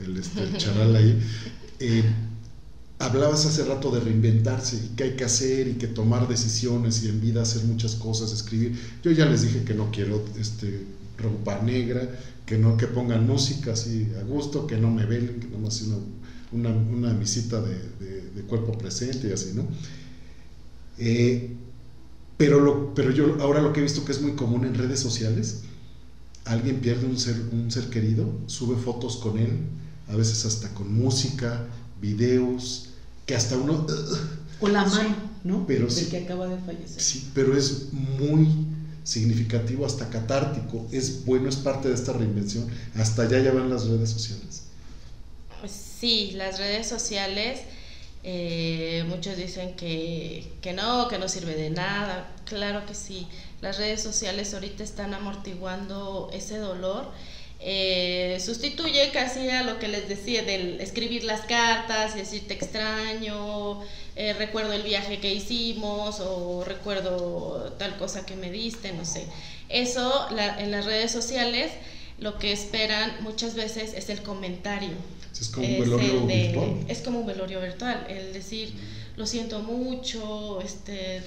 el, 0.00 0.06
el, 0.06 0.16
este, 0.18 0.56
charal 0.58 0.94
ahí. 0.94 1.18
Eh, 1.80 2.02
hablabas 2.98 3.46
hace 3.46 3.64
rato 3.64 3.90
de 3.90 4.00
reinventarse 4.00 4.76
y 4.76 4.96
qué 4.96 5.04
hay 5.04 5.16
que 5.16 5.24
hacer 5.24 5.68
y 5.68 5.74
que 5.74 5.86
tomar 5.86 6.26
decisiones 6.26 7.04
y 7.04 7.08
en 7.08 7.20
vida 7.20 7.42
hacer 7.42 7.62
muchas 7.64 7.94
cosas, 7.94 8.32
escribir. 8.32 8.76
Yo 9.02 9.12
ya 9.12 9.26
les 9.26 9.42
dije 9.42 9.62
que 9.62 9.74
no 9.74 9.90
quiero 9.92 10.24
este, 10.38 10.84
ropa 11.18 11.60
negra, 11.62 12.08
que 12.46 12.56
no 12.56 12.76
que 12.76 12.86
pongan 12.86 13.26
música 13.26 13.72
así 13.72 14.10
a 14.18 14.22
gusto, 14.22 14.66
que 14.66 14.76
no 14.76 14.90
me 14.90 15.04
velen, 15.04 15.40
que 15.40 15.48
nomás 15.48 15.82
una, 15.82 15.96
una, 16.52 16.70
una 16.70 17.12
misita 17.12 17.60
de, 17.60 17.76
de, 18.34 18.42
cuerpo 18.48 18.72
presente 18.72 19.28
y 19.28 19.32
así, 19.32 19.52
¿no? 19.54 19.66
Eh, 20.96 21.54
pero, 22.38 22.60
lo, 22.60 22.94
pero 22.94 23.10
yo 23.10 23.36
ahora 23.40 23.60
lo 23.60 23.72
que 23.72 23.80
he 23.80 23.82
visto 23.82 24.04
que 24.04 24.12
es 24.12 24.22
muy 24.22 24.32
común 24.32 24.64
en 24.64 24.74
redes 24.74 25.00
sociales, 25.00 25.64
alguien 26.44 26.80
pierde 26.80 27.04
un 27.04 27.18
ser, 27.18 27.36
un 27.52 27.70
ser 27.70 27.90
querido, 27.90 28.32
sube 28.46 28.76
fotos 28.76 29.16
con 29.16 29.38
él, 29.38 29.58
a 30.08 30.16
veces 30.16 30.46
hasta 30.46 30.72
con 30.72 30.94
música, 30.94 31.66
videos, 32.00 32.90
que 33.26 33.34
hasta 33.34 33.58
uno... 33.58 33.86
con 34.58 34.72
la 34.72 34.84
mano, 34.86 35.16
¿no? 35.44 35.66
Pero 35.66 35.88
Del 35.88 36.08
que 36.08 36.18
acaba 36.18 36.46
de 36.46 36.58
fallecer. 36.58 37.02
Sí, 37.02 37.30
pero 37.34 37.56
es 37.56 37.92
muy 37.92 38.48
significativo, 39.08 39.86
hasta 39.86 40.10
catártico. 40.10 40.86
Es 40.92 41.24
bueno, 41.24 41.48
es 41.48 41.56
parte 41.56 41.88
de 41.88 41.94
esta 41.94 42.12
reinvención. 42.12 42.68
Hasta 42.94 43.22
allá 43.22 43.40
ya 43.40 43.52
van 43.52 43.70
las 43.70 43.86
redes 43.86 44.10
sociales. 44.10 44.64
Sí, 45.66 46.32
las 46.34 46.58
redes 46.58 46.86
sociales, 46.86 47.60
eh, 48.22 49.04
muchos 49.08 49.36
dicen 49.36 49.74
que, 49.76 50.52
que 50.60 50.74
no, 50.74 51.08
que 51.08 51.18
no 51.18 51.26
sirve 51.28 51.54
de 51.54 51.70
nada. 51.70 52.30
Claro 52.44 52.84
que 52.84 52.94
sí, 52.94 53.26
las 53.62 53.78
redes 53.78 54.02
sociales 54.02 54.52
ahorita 54.52 54.84
están 54.84 55.14
amortiguando 55.14 56.30
ese 56.34 56.58
dolor 56.58 57.10
eh, 57.60 58.38
sustituye 58.44 59.10
casi 59.12 59.50
a 59.50 59.64
lo 59.64 59.80
que 59.80 59.88
les 59.88 60.08
decía 60.08 60.44
del 60.44 60.80
escribir 60.80 61.24
las 61.24 61.40
cartas 61.40 62.14
y 62.14 62.20
decir 62.20 62.46
te 62.46 62.54
extraño, 62.54 63.80
eh, 64.14 64.32
recuerdo 64.34 64.72
el 64.72 64.82
viaje 64.82 65.18
que 65.18 65.34
hicimos 65.34 66.20
o 66.20 66.64
recuerdo 66.64 67.74
tal 67.78 67.96
cosa 67.96 68.24
que 68.24 68.36
me 68.36 68.50
diste, 68.50 68.92
no 68.92 69.04
sé. 69.04 69.26
Eso 69.68 70.28
en 70.30 70.70
las 70.70 70.84
redes 70.84 71.10
sociales 71.10 71.72
lo 72.20 72.38
que 72.38 72.52
esperan 72.52 73.12
muchas 73.20 73.54
veces 73.54 73.92
es 73.94 74.08
el 74.08 74.22
comentario. 74.22 74.90
Es 75.38 75.48
como 75.48 75.66
un 75.66 75.80
velorio 75.80 76.26
virtual. 76.26 76.84
Es 76.88 76.98
como 77.00 77.20
un 77.20 77.26
velorio 77.26 77.60
virtual, 77.60 78.06
el 78.08 78.32
decir 78.32 78.72
lo 79.16 79.26
siento 79.26 79.60
mucho, 79.60 80.60
este... 80.60 81.22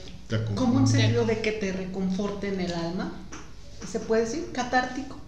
Como 0.55 0.77
un 0.77 0.87
sentido 0.87 1.25
de 1.25 1.41
que 1.41 1.51
te 1.51 1.73
reconforte 1.73 2.47
en 2.47 2.61
el 2.61 2.73
alma, 2.73 3.11
se 3.85 3.99
puede 3.99 4.23
decir, 4.23 4.49
catártico 4.53 5.20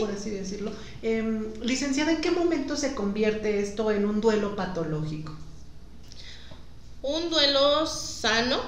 por 0.00 0.10
así 0.10 0.30
decirlo. 0.30 0.72
Em, 1.02 1.52
licenciada, 1.62 2.12
¿en 2.12 2.20
qué 2.20 2.30
momento 2.30 2.76
se 2.76 2.94
convierte 2.94 3.60
esto 3.60 3.90
en 3.90 4.06
un 4.06 4.20
duelo 4.20 4.56
patológico? 4.56 5.36
Un 7.02 7.30
duelo 7.30 7.86
sano 7.86 8.60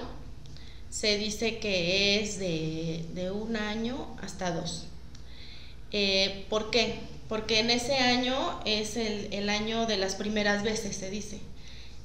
se 0.88 1.18
dice 1.18 1.58
que 1.58 2.20
es 2.20 2.38
de, 2.38 3.30
un 3.32 3.56
año 3.56 4.16
hasta 4.22 4.52
dos. 4.52 4.86
Eh, 5.92 6.46
¿Por 6.48 6.70
qué? 6.70 7.00
Porque 7.28 7.60
en 7.60 7.70
ese 7.70 7.96
año 7.96 8.60
es 8.64 8.96
el, 8.96 9.48
año 9.48 9.86
de 9.86 9.96
las 9.96 10.14
primeras 10.14 10.62
veces, 10.62 10.96
se 10.96 11.10
dice. 11.10 11.40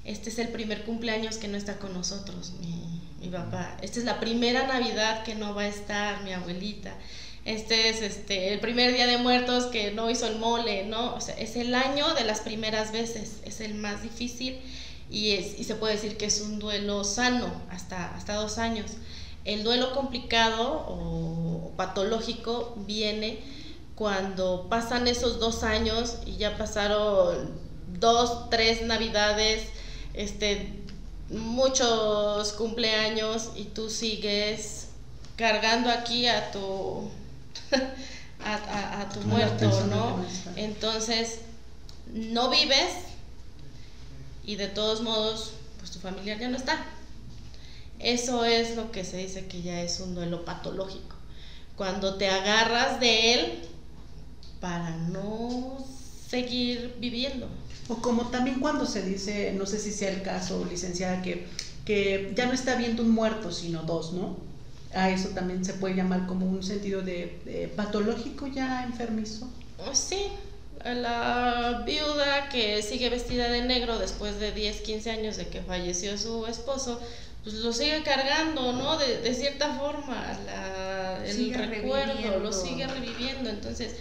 Este 0.04 0.30
es 0.30 0.38
el 0.38 0.50
primer 0.50 0.84
cumpleaños 0.84 1.38
que 1.38 1.48
no 1.48 1.58
está 1.58 1.80
con 1.80 1.94
nosotros, 1.94 2.54
mi, 2.60 3.02
mi 3.20 3.30
papá. 3.30 3.76
Esta 3.82 4.00
es 4.00 4.06
la 4.06 4.20
primera 4.20 4.68
Navidad 4.68 5.24
que 5.24 5.34
no 5.34 5.56
va 5.56 5.64
a 5.64 5.68
estar 5.68 6.24
mi 6.24 6.32
abuelita 6.32 6.96
este 7.46 7.90
es 7.90 8.02
este, 8.02 8.52
el 8.54 8.60
primer 8.60 8.92
día 8.92 9.06
de 9.06 9.20
muertos 9.20 9.68
que 9.68 9.92
no 9.92 10.10
hizo 10.10 10.26
el 10.26 10.40
mole, 10.40 10.88
¿no? 10.88 11.14
O 11.14 11.22
sea, 11.22 11.36
es 11.36 11.56
el 11.56 11.76
año 11.76 12.12
de 12.16 12.24
las 12.24 12.40
primeras 12.42 12.92
veces, 12.92 13.38
es 13.46 13.62
el 13.62 13.76
más 13.76 14.02
difícil 14.02 14.60
y, 15.12 15.32
es, 15.32 15.60
y 15.60 15.64
se 15.64 15.76
puede 15.76 15.94
decir 15.94 16.18
que 16.18 16.26
es 16.26 16.42
un 16.42 16.58
duelo 16.58 17.04
sano 17.04 17.62
hasta, 17.70 18.16
hasta 18.16 18.34
dos 18.34 18.58
años. 18.58 18.94
El 19.46 19.64
duelo 19.64 19.94
complicado 19.94 20.86
o, 20.90 21.72
patológico 21.78 22.74
viene 22.88 23.40
cuando 23.94 24.68
pasan 24.68 25.08
esos 25.08 25.40
dos 25.40 25.62
años 25.62 26.18
y 26.26 26.38
ya 26.38 26.58
pasaron 26.58 27.52
dos, 28.00 28.50
tres 28.50 28.82
navidades, 28.82 29.68
este, 30.16 30.84
muchos 31.30 32.54
cumpleaños 32.54 33.52
y 33.56 33.66
tú 33.66 33.92
sigues 33.92 34.88
cargando 35.36 35.92
aquí 35.92 36.26
a 36.26 36.52
tu 36.52 37.08
a, 38.44 39.10
tu 39.10 39.22
muerto, 39.22 39.70
¿no? 39.88 40.26
Entonces, 40.56 41.40
no 42.14 42.50
vives 42.50 42.94
y 44.46 44.56
de 44.56 44.68
todos 44.68 45.02
modos, 45.02 45.54
pues 45.80 45.92
tu 45.92 46.00
familiar 46.00 46.40
ya 46.40 46.50
no 46.50 46.58
está. 46.58 46.86
Eso 48.00 48.46
es 48.46 48.76
lo 48.76 48.92
que 48.92 49.04
se 49.04 49.18
dice 49.18 49.46
que 49.48 49.62
ya 49.62 49.82
es 49.82 50.00
un 50.00 50.16
duelo 50.16 50.46
patológico. 50.46 51.16
Cuando 51.76 52.16
te 52.16 52.30
agarras 52.30 53.00
de 53.00 53.34
él 53.34 53.60
para 54.60 54.96
no 54.98 55.78
seguir 56.30 56.96
viviendo. 57.00 57.48
O 57.88 57.96
como 57.96 58.30
también 58.30 58.60
cuando 58.60 58.86
se 58.86 59.02
dice, 59.04 59.54
no 59.54 59.66
sé 59.66 59.80
si 59.80 59.92
sea 59.92 60.10
el 60.10 60.22
caso, 60.24 60.66
licenciada, 60.66 61.22
que, 61.22 61.48
que 61.86 62.34
ya 62.36 62.48
no 62.48 62.54
está 62.54 62.76
viendo 62.76 63.04
un 63.04 63.12
muerto, 63.12 63.52
sino 63.52 63.84
dos, 63.84 64.14
¿no? 64.14 64.38
A 64.96 65.10
eso 65.10 65.30
también 65.30 65.64
se 65.66 65.74
puede 65.74 65.96
llamar 65.96 66.26
como 66.26 66.46
un 66.46 66.64
sentido 66.64 67.02
de, 67.02 67.72
patológico 67.76 68.48
ya 68.48 68.84
enfermizo. 68.84 69.50
Oh, 69.86 69.94
sí, 69.94 70.28
la 70.84 71.84
viuda 71.86 72.48
que 72.50 72.82
sigue 72.82 73.10
vestida 73.10 73.50
de 73.50 73.64
negro 73.64 74.00
después 74.00 74.40
de 74.40 74.52
10, 74.52 74.82
15 74.82 75.12
años 75.12 75.38
de 75.38 75.48
que 75.48 75.62
falleció 75.62 76.18
su 76.18 76.46
esposo, 76.48 77.02
pues 77.44 77.56
lo 77.56 77.74
sigue 77.74 78.04
cargando, 78.04 78.72
¿no? 78.72 78.98
De, 78.98 79.34
cierta 79.36 79.74
forma, 79.74 80.40
el 81.26 81.54
recuerdo 81.54 82.40
lo 82.40 82.54
sigue 82.54 82.88
reviviendo. 82.88 83.50
Entonces, 83.50 83.96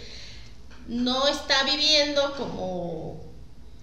no 0.87 1.27
está 1.27 1.63
viviendo 1.63 2.33
como, 2.37 3.21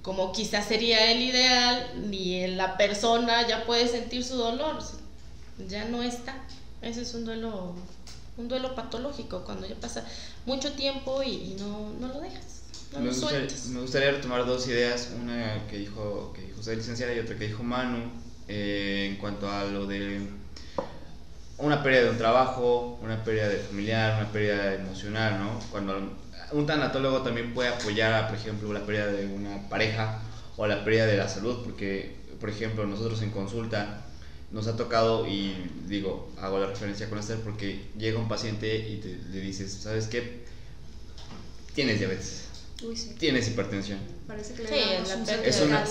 como 0.01 0.33
quizás 0.33 0.67
sería 0.67 1.13
el 1.13 1.21
ideal, 1.21 2.09
ni 2.09 2.47
la 2.47 2.79
persona 2.79 3.47
ya 3.47 3.67
puede 3.67 3.87
sentir 3.87 4.25
su 4.25 4.37
dolor, 4.37 4.79
ya 5.69 5.85
no 5.85 6.03
está. 6.03 6.35
Ese 6.83 7.03
es 7.03 7.15
un 7.15 7.25
duelo, 7.25 7.75
un 8.37 8.49
duelo 8.49 8.75
patológico, 8.75 9.45
cuando 9.45 9.67
ya 9.67 9.77
pasa 9.77 10.05
mucho 10.47 10.73
tiempo 10.73 11.23
y, 11.23 11.57
no, 11.59 11.93
no, 12.01 12.09
lo 12.09 12.21
dejas. 12.21 12.63
No 12.93 12.99
me, 12.99 13.07
lo 13.07 13.13
gustaría, 13.13 13.49
me 13.71 13.81
gustaría 13.81 14.11
retomar 14.11 14.45
dos 14.45 14.67
ideas, 14.67 15.11
una 15.21 15.67
que 15.69 15.79
dijo, 15.79 16.33
que 16.35 16.43
dijo 16.43 16.61
usted 16.61 16.77
licenciada 16.77 17.15
y 17.15 17.21
otra 17.21 17.37
que 17.37 17.47
dijo 17.47 17.63
Manu, 17.63 18.11
eh, 18.49 19.09
en 19.11 19.17
cuanto 19.17 19.49
a 19.49 19.65
lo 19.65 19.87
de 19.87 20.29
una 21.59 21.83
pérdida 21.83 22.03
de 22.03 22.11
un 22.11 22.19
trabajo, 22.19 22.99
una 23.01 23.23
pérdida 23.23 23.49
de 23.49 23.59
familiar, 23.59 24.21
una 24.21 24.33
pérdida 24.33 24.75
emocional, 24.75 25.39
¿no? 25.39 25.61
Cuando 25.71 26.13
un 26.51 26.67
tanatólogo 26.67 27.23
también 27.23 27.55
puede 27.55 27.69
apoyar, 27.69 28.13
a, 28.13 28.29
por 28.29 28.37
ejemplo, 28.37 28.73
la 28.73 28.85
pérdida 28.85 29.07
de 29.07 29.27
una 29.27 29.69
pareja 29.69 30.21
o 30.57 30.67
la 30.67 30.85
pérdida 30.85 31.07
de 31.07 31.17
la 31.17 31.29
salud, 31.29 31.63
porque, 31.63 32.17
por 32.41 32.51
ejemplo, 32.51 32.85
nosotros 32.87 33.23
en 33.23 33.31
consulta 33.31 34.05
nos 34.53 34.67
ha 34.67 34.77
tocado, 34.77 35.27
y 35.27 35.55
digo, 35.87 36.31
hago 36.41 36.59
la 36.59 36.67
referencia 36.67 37.09
con 37.09 37.19
Esther 37.19 37.39
porque 37.39 37.87
llega 37.99 38.19
un 38.19 38.29
paciente 38.29 38.77
y 38.77 38.97
te, 38.97 39.19
le 39.31 39.41
dices, 39.41 39.73
¿sabes 39.73 40.07
qué? 40.07 40.43
Tienes 41.75 41.99
diabetes. 41.99 42.43
Tienes 43.19 43.49
hipertensión. 43.49 43.99
Parece 44.27 44.55
que 44.55 44.65
le 44.65 45.49
es 45.49 45.61
una, 45.61 45.85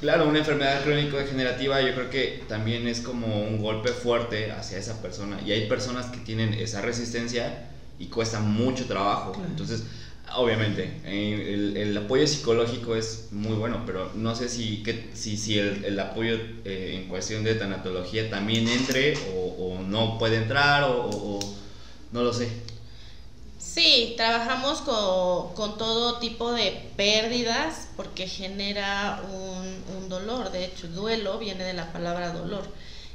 claro, 0.00 0.28
una 0.28 0.40
enfermedad 0.40 0.84
crónico-degenerativa 0.84 1.80
yo 1.80 1.94
creo 1.94 2.10
que 2.10 2.44
también 2.48 2.86
es 2.86 3.00
como 3.00 3.42
un 3.42 3.58
golpe 3.62 3.90
fuerte 3.90 4.52
hacia 4.52 4.78
esa 4.78 5.00
persona. 5.00 5.40
Y 5.44 5.52
hay 5.52 5.66
personas 5.68 6.06
que 6.06 6.18
tienen 6.18 6.52
esa 6.52 6.82
resistencia 6.82 7.70
y 7.98 8.06
cuesta 8.06 8.40
mucho 8.40 8.86
trabajo. 8.86 9.40
Entonces, 9.48 9.84
Obviamente, 10.34 11.00
el, 11.04 11.76
el, 11.76 11.96
apoyo 11.96 12.26
psicológico 12.26 12.94
es 12.94 13.28
muy 13.30 13.54
bueno, 13.54 13.84
pero 13.86 14.12
no 14.14 14.34
sé 14.34 14.48
si, 14.48 14.82
que, 14.82 15.10
si, 15.14 15.36
si 15.36 15.58
el, 15.58 15.84
el 15.84 15.98
apoyo 15.98 16.34
eh, 16.64 17.00
en 17.00 17.08
cuestión 17.08 17.44
de 17.44 17.54
tanatología 17.54 18.28
también 18.28 18.68
entre 18.68 19.16
o, 19.34 19.76
o 19.76 19.82
no 19.82 20.18
puede 20.18 20.36
entrar 20.36 20.84
o, 20.84 21.08
o, 21.10 21.38
no 22.12 22.22
lo 22.22 22.32
sé. 22.32 22.48
Sí, 23.58 24.14
trabajamos 24.16 24.80
con, 24.82 25.54
con, 25.54 25.78
todo 25.78 26.18
tipo 26.18 26.52
de 26.52 26.90
pérdidas 26.96 27.88
porque 27.96 28.26
genera 28.26 29.22
un, 29.32 29.96
un 29.96 30.08
dolor, 30.08 30.52
de 30.52 30.64
hecho, 30.64 30.88
duelo 30.88 31.38
viene 31.38 31.64
de 31.64 31.74
la 31.74 31.92
palabra 31.92 32.32
dolor 32.32 32.64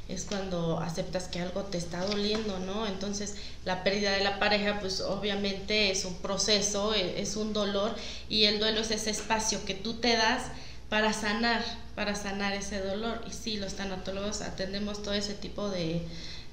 es 0.08 0.24
cuando 0.24 0.80
aceptas 0.80 1.28
que 1.28 1.40
algo 1.40 1.62
te 1.62 1.78
está 1.78 2.04
doliendo, 2.04 2.58
¿no? 2.58 2.86
Entonces 2.86 3.36
la 3.64 3.82
pérdida 3.82 4.12
de 4.12 4.22
la 4.22 4.38
pareja 4.38 4.78
pues 4.80 5.00
obviamente 5.00 5.90
es 5.90 6.04
un 6.04 6.14
proceso, 6.16 6.94
e, 6.94 7.20
es 7.20 7.36
un 7.36 7.52
dolor 7.52 7.94
y 8.28 8.44
el 8.44 8.58
duelo 8.58 8.80
es 8.80 8.90
ese 8.90 9.10
espacio 9.10 9.64
que 9.64 9.74
tú 9.74 9.94
te 9.94 10.16
das 10.16 10.42
para 10.90 11.12
sanar, 11.12 11.64
para 11.94 12.14
sanar 12.14 12.52
ese 12.52 12.80
dolor. 12.80 13.24
Y 13.26 13.32
sí, 13.32 13.56
los 13.56 13.74
tanatólogos 13.74 14.42
atendemos 14.42 15.02
todo 15.02 15.14
ese 15.14 15.34
tipo 15.34 15.70
de, 15.70 16.02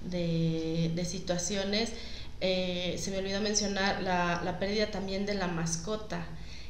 de, 0.04 1.06
situaciones. 1.06 1.92
Eh, 2.40 2.96
se 3.00 3.12
me 3.12 3.18
olvidó 3.18 3.42
mencionar 3.42 4.02
la, 4.02 4.42
la 4.44 4.60
pérdida 4.60 4.88
también 4.88 5.26
de 5.26 5.36
la 5.36 5.48
mascota. 5.48 6.26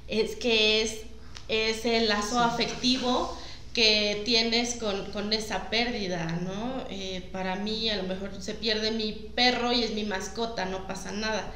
Es 0.07 0.35
que 0.35 0.81
es, 0.81 1.01
es 1.47 1.85
el 1.85 2.09
lazo 2.09 2.39
afectivo 2.39 3.37
que 3.73 4.21
tienes 4.25 4.75
con, 4.75 5.33
esa 5.33 5.69
pérdida, 5.69 6.25
¿no? 6.43 6.85
Eh, 6.89 7.29
para 7.31 7.55
mí 7.55 7.89
a 7.89 7.97
lo 7.97 8.03
mejor 8.03 8.31
se 8.41 8.53
pierde 8.53 8.91
mi 8.91 9.13
perro 9.13 9.71
y 9.71 9.83
es 9.83 9.93
mi 9.93 10.03
mascota, 10.03 10.65
no 10.65 10.87
pasa 10.87 11.11
nada, 11.11 11.51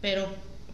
pero 0.00 0.28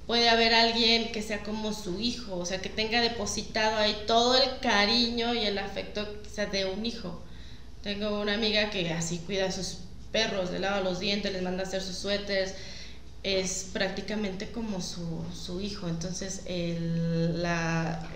puede 0.07 0.29
haber 0.29 0.55
alguien 0.55 1.11
que 1.11 1.23
sea 1.23 1.43
como 1.43 1.73
su 1.73 1.99
hijo, 1.99 2.37
o 2.37 2.47
sea, 2.47 2.61
que 2.61 2.69
tenga 2.69 3.01
depositado 3.01 3.77
ahí 3.77 4.05
todo 4.07 4.37
el 4.37 4.59
cariño 4.61 5.35
y 5.35 5.47
el 5.47 5.59
afecto 5.59 6.07
de 6.53 6.65
un 6.67 6.87
hijo. 6.87 7.21
Tengo 7.83 8.21
una 8.21 8.35
amiga 8.35 8.71
que 8.71 8.91
así 8.93 9.19
cuida 9.19 9.47
a 9.47 9.53
sus 9.53 9.79
perros, 10.13 10.51
le 10.53 10.61
lava 10.61 10.81
los 10.81 11.01
dientes, 11.01 11.33
les 11.33 11.43
manda 11.43 11.65
a 11.65 11.67
hacer 11.67 11.83
sus 11.83 11.97
suéteres, 11.97 12.55
es 13.25 13.71
prácticamente 13.73 14.53
como 14.53 14.81
su, 14.81 15.25
su 15.35 15.61
hijo, 15.61 15.89
entonces 15.89 16.43
el, 16.47 17.45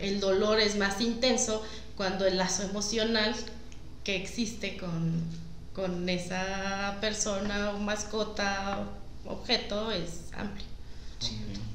el 0.00 0.20
dolor 0.20 0.60
es 0.60 0.76
más 0.76 1.00
intenso 1.00 1.64
cuando 1.98 2.26
el 2.26 2.38
lazo 2.38 2.62
emocional 2.62 3.34
que 4.04 4.14
existe 4.14 4.76
con, 4.78 5.20
con 5.74 6.08
esa 6.08 6.96
persona 7.00 7.72
o 7.72 7.78
mascota 7.80 8.84
objeto 9.26 9.90
es 9.90 10.22
amplio. 10.32 10.64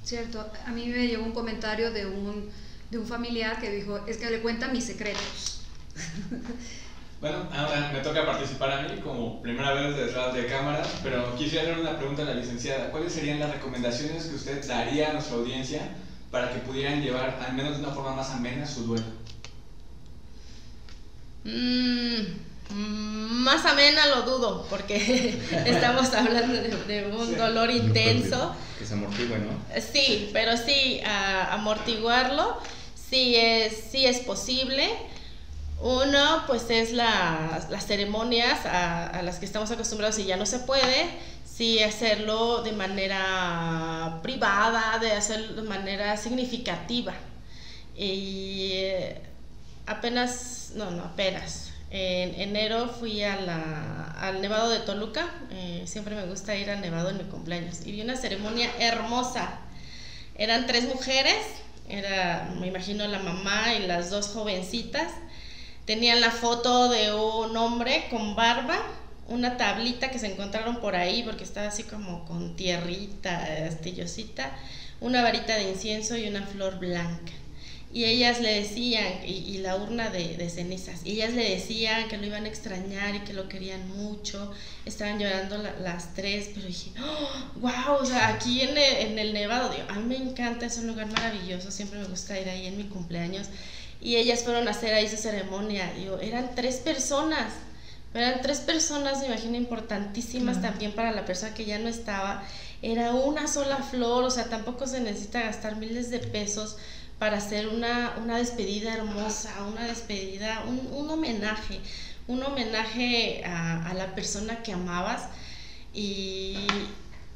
Cierto, 0.01 0.49
a 0.65 0.71
mí 0.71 0.87
me 0.87 1.07
llegó 1.07 1.25
un 1.25 1.33
comentario 1.33 1.91
de 1.91 2.05
un, 2.05 2.49
de 2.89 2.97
un 2.97 3.05
familiar 3.05 3.59
que 3.59 3.69
dijo, 3.69 3.99
es 4.07 4.15
que 4.17 4.29
le 4.29 4.41
cuenta 4.41 4.69
mis 4.69 4.85
secretos. 4.85 5.61
Bueno, 7.23 7.47
ahora 7.53 7.89
me 7.93 8.01
toca 8.01 8.25
participar 8.25 8.69
a 8.69 8.81
mí 8.81 8.99
como 8.99 9.41
primera 9.41 9.71
vez 9.71 9.95
detrás 9.95 10.33
de 10.33 10.45
cámara, 10.45 10.83
pero 11.01 11.33
quisiera 11.37 11.63
hacer 11.63 11.79
una 11.79 11.97
pregunta 11.97 12.23
a 12.23 12.25
la 12.25 12.33
licenciada. 12.33 12.91
¿Cuáles 12.91 13.13
serían 13.13 13.39
las 13.39 13.49
recomendaciones 13.49 14.25
que 14.25 14.35
usted 14.35 14.67
daría 14.67 15.09
a 15.09 15.13
nuestra 15.13 15.37
audiencia 15.37 15.95
para 16.31 16.51
que 16.51 16.59
pudieran 16.59 17.01
llevar, 17.01 17.39
al 17.47 17.55
menos 17.55 17.77
de 17.77 17.83
una 17.85 17.93
forma 17.93 18.13
más 18.13 18.31
amena, 18.31 18.67
su 18.67 18.83
duelo? 18.87 19.05
Mm, 21.43 22.21
más 22.73 23.65
amena 23.65 24.07
lo 24.07 24.21
dudo, 24.23 24.65
porque 24.69 25.39
estamos 25.65 26.13
hablando 26.13 26.53
de, 26.61 27.05
un 27.05 27.37
dolor 27.37 27.69
intenso. 27.71 28.55
Que 28.79 28.85
se 28.85 28.93
amortigue, 28.93 29.37
¿no? 29.39 29.81
Sí, 29.81 30.29
pero 30.33 30.57
sí, 30.57 31.01
amortiguarlo 31.51 32.57
sí 33.13 33.35
es, 33.35 33.73
sí 33.91 34.07
es 34.07 34.19
posible. 34.19 34.89
Uno, 35.79 36.43
pues 36.47 36.69
es 36.69 36.93
las 36.93 37.85
ceremonias 37.85 38.65
a, 38.65 39.21
las 39.21 39.37
que 39.37 39.45
estamos 39.45 39.69
acostumbrados 39.69 40.17
y 40.17 40.23
ya 40.23 40.37
no 40.37 40.45
se 40.45 40.59
puede, 40.59 41.09
sí 41.45 41.83
hacerlo 41.83 42.63
de 42.63 42.71
manera 42.71 44.19
privada, 44.23 44.97
de 44.99 45.11
hacerlo 45.11 45.61
de 45.61 45.67
manera 45.67 46.17
significativa. 46.17 47.13
Y 47.95 48.71
eh, 48.73 49.21
apenas, 49.85 50.62
no, 50.75 50.91
no, 50.91 51.03
apenas. 51.03 51.71
En 51.91 52.41
enero 52.41 52.87
fui 52.87 53.21
a 53.23 53.39
la, 53.39 54.11
al 54.19 54.41
Nevado 54.41 54.69
de 54.69 54.79
Toluca, 54.79 55.29
eh, 55.51 55.83
siempre 55.85 56.15
me 56.15 56.25
gusta 56.25 56.55
ir 56.55 56.71
al 56.71 56.81
Nevado 56.81 57.11
en 57.11 57.17
mi 57.17 57.23
cumpleaños, 57.25 57.85
y 57.85 57.91
vi 57.91 58.01
una 58.01 58.15
ceremonia 58.15 58.69
hermosa. 58.79 59.59
Eran 60.35 60.65
tres 60.65 60.85
mujeres, 60.85 61.37
era, 61.87 62.51
me 62.59 62.67
imagino, 62.67 63.07
la 63.07 63.19
mamá 63.19 63.75
y 63.75 63.85
las 63.85 64.09
dos 64.09 64.29
jovencitas. 64.29 65.11
Tenían 65.85 66.21
la 66.21 66.31
foto 66.31 66.89
de 66.89 67.13
un 67.13 67.55
hombre 67.57 68.07
con 68.09 68.35
barba, 68.35 68.79
una 69.27 69.57
tablita 69.57 70.09
que 70.09 70.17
se 70.17 70.31
encontraron 70.31 70.79
por 70.79 70.95
ahí 70.95 71.21
porque 71.23 71.43
estaba 71.43 71.67
así 71.67 71.83
como 71.83 72.25
con 72.25 72.55
tierrita, 72.55 73.45
astillosita, 73.67 74.51
una 74.99 75.21
varita 75.21 75.55
de 75.55 75.69
incienso 75.69 76.17
y 76.17 76.27
una 76.27 76.41
flor 76.41 76.79
blanca 76.79 77.33
y 77.93 78.05
ellas 78.05 78.41
le 78.41 78.61
decían, 78.61 79.23
y, 79.23 79.59
la 79.59 79.75
urna 79.75 80.09
de, 80.09 80.49
cenizas, 80.49 81.01
y 81.05 81.11
ellas 81.11 81.33
le 81.33 81.51
decían 81.51 82.07
que 82.07 82.17
lo 82.17 82.25
iban 82.25 82.45
a 82.45 82.47
extrañar 82.47 83.13
y 83.13 83.19
que 83.19 83.33
lo 83.33 83.47
querían 83.47 83.87
mucho, 83.87 84.51
estaban 84.83 85.19
llorando 85.19 85.59
las 85.59 86.15
tres, 86.15 86.49
pero 86.55 86.65
dije, 86.65 86.91
wow, 87.57 87.71
¡Oh, 87.89 88.01
o 88.01 88.05
sea, 88.05 88.29
aquí 88.29 88.61
en 88.61 88.75
el, 89.19 89.33
Nevado, 89.33 89.69
digo, 89.69 89.83
a 89.89 89.93
mí 89.93 90.17
me 90.17 90.17
encanta, 90.17 90.65
es 90.65 90.79
un 90.79 90.87
lugar 90.87 91.05
maravilloso, 91.05 91.69
siempre 91.69 91.99
me 91.99 92.05
gusta 92.05 92.39
ir 92.39 92.49
ahí 92.49 92.65
en 92.65 92.77
mi 92.77 92.85
cumpleaños, 92.85 93.47
y 94.01 94.15
ellas 94.15 94.43
fueron 94.43 94.67
a 94.67 94.71
hacer 94.71 94.95
ahí 94.95 95.07
su 95.07 95.17
ceremonia, 95.17 95.93
digo, 95.95 96.17
eran 96.19 96.55
tres 96.55 96.77
personas, 96.77 97.53
eran 98.15 98.41
tres 98.41 98.59
personas, 98.59 99.19
me 99.19 99.27
imagino, 99.27 99.55
importantísimas 99.55 100.63
también 100.63 100.93
para 100.93 101.11
la 101.11 101.25
persona 101.25 101.53
que 101.53 101.65
ya 101.65 101.77
no 101.77 101.89
estaba, 101.89 102.43
era 102.81 103.13
una 103.13 103.47
sola 103.47 103.77
flor, 103.77 104.23
o 104.23 104.31
sea, 104.31 104.45
tampoco 104.45 104.87
se 104.87 104.99
necesita 104.99 105.41
gastar 105.41 105.75
miles 105.75 106.09
de 106.09 106.19
pesos, 106.19 106.77
para 107.19 107.37
hacer 107.37 107.67
una, 107.67 108.15
despedida 108.37 108.93
hermosa, 108.93 109.51
una 109.71 109.85
despedida, 109.85 110.63
un, 110.67 111.09
homenaje, 111.09 111.79
un 112.27 112.43
homenaje 112.43 113.43
a, 113.45 113.93
la 113.93 114.13
persona 114.15 114.61
que 114.63 114.73
amabas. 114.73 115.23
Y, 115.93 116.57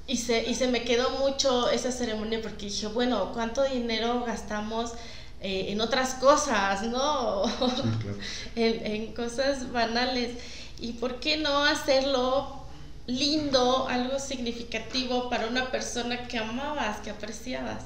y, 0.08 0.18
se, 0.18 0.50
y 0.50 0.56
se 0.56 0.68
me 0.68 0.84
quedó 0.84 1.12
mucho 1.20 1.70
esa 1.70 1.92
ceremonia 1.92 2.42
porque 2.42 2.66
dije, 2.66 2.88
bueno, 2.88 3.32
¿cuánto 3.34 3.63
dinero 3.63 4.24
gastamos? 4.26 4.94
Eh, 5.40 5.68
en 5.70 5.82
otras 5.82 6.16
cosas, 6.16 6.82
¿no? 6.82 7.44
en, 8.56 8.86
en 8.86 9.13
cosas 9.13 9.72
banales. 9.72 10.32
¿Y 10.80 10.94
por 10.94 11.20
qué 11.20 11.38
no 11.38 11.63
hacerlo 11.63 12.63
lindo, 13.06 13.88
algo 13.88 14.20
significativo 14.20 15.30
para 15.30 15.48
una 15.48 15.70
persona 15.72 16.28
que 16.28 16.40
amabas, 16.40 16.98
que 16.98 17.12
apreciabas? 17.12 17.84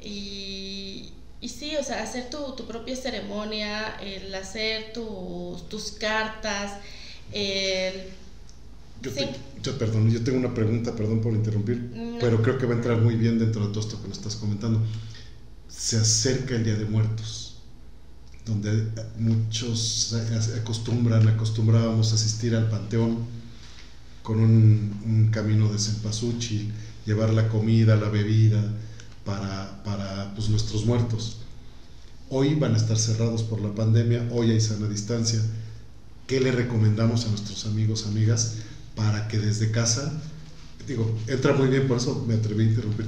Y, 0.00 1.12
y 1.40 1.48
sí, 1.48 1.76
o 1.76 1.84
sea, 1.84 2.02
hacer 2.02 2.30
tu, 2.30 2.54
tu 2.56 2.66
propia 2.66 2.96
ceremonia, 2.96 3.96
el 4.00 4.34
hacer 4.34 4.92
tus 4.92 5.92
cartas, 5.92 6.72
el... 7.32 7.94
Yo, 9.00 9.12
yo, 9.62 9.78
perdón, 9.78 10.10
yo 10.10 10.24
tengo 10.24 10.38
una 10.38 10.52
pregunta, 10.52 10.96
perdón 10.96 11.20
por 11.20 11.32
interrumpir, 11.32 12.16
pero 12.20 12.42
creo 12.42 12.58
que 12.58 12.66
va 12.66 12.74
a 12.74 12.76
entrar 12.78 13.00
muy 13.00 13.14
bien 13.14 13.38
dentro 13.38 13.64
de 13.64 13.72
todo 13.72 13.80
esto 13.80 14.02
que 14.02 14.08
nos 14.08 14.18
estás 14.18 14.34
comentando. 14.34 14.82
Se 15.68 15.96
acerca 15.96 16.56
el 16.56 16.64
Día 16.64 16.74
de 16.74 16.84
Muertos, 16.84 17.58
donde 18.44 18.88
muchos 19.18 20.16
acostumbran, 20.60 21.28
acostumbrábamos 21.28 22.10
a 22.10 22.16
asistir 22.16 22.56
al 22.56 22.68
panteón 22.68 23.18
con 24.24 24.40
un, 24.40 25.00
un 25.06 25.30
camino 25.30 25.72
de 25.72 25.78
cempasúchil, 25.78 26.72
llevar 27.06 27.32
la 27.32 27.48
comida, 27.48 27.94
la 27.94 28.08
bebida, 28.08 28.60
para, 29.28 29.82
para 29.84 30.32
pues, 30.34 30.48
nuestros 30.48 30.86
muertos. 30.86 31.36
Hoy 32.30 32.54
van 32.54 32.72
a 32.72 32.78
estar 32.78 32.96
cerrados 32.96 33.42
por 33.42 33.60
la 33.60 33.74
pandemia, 33.74 34.26
hoy 34.32 34.50
hay 34.50 34.60
sana 34.60 34.88
distancia. 34.88 35.38
¿Qué 36.26 36.40
le 36.40 36.50
recomendamos 36.50 37.26
a 37.26 37.28
nuestros 37.28 37.66
amigos, 37.66 38.06
amigas, 38.06 38.54
para 38.96 39.28
que 39.28 39.38
desde 39.38 39.70
casa, 39.70 40.12
digo, 40.86 41.14
entra 41.26 41.52
muy 41.52 41.68
bien, 41.68 41.86
por 41.86 41.98
eso 41.98 42.24
me 42.26 42.34
atreví 42.34 42.64
a 42.64 42.68
interrumpir, 42.68 43.06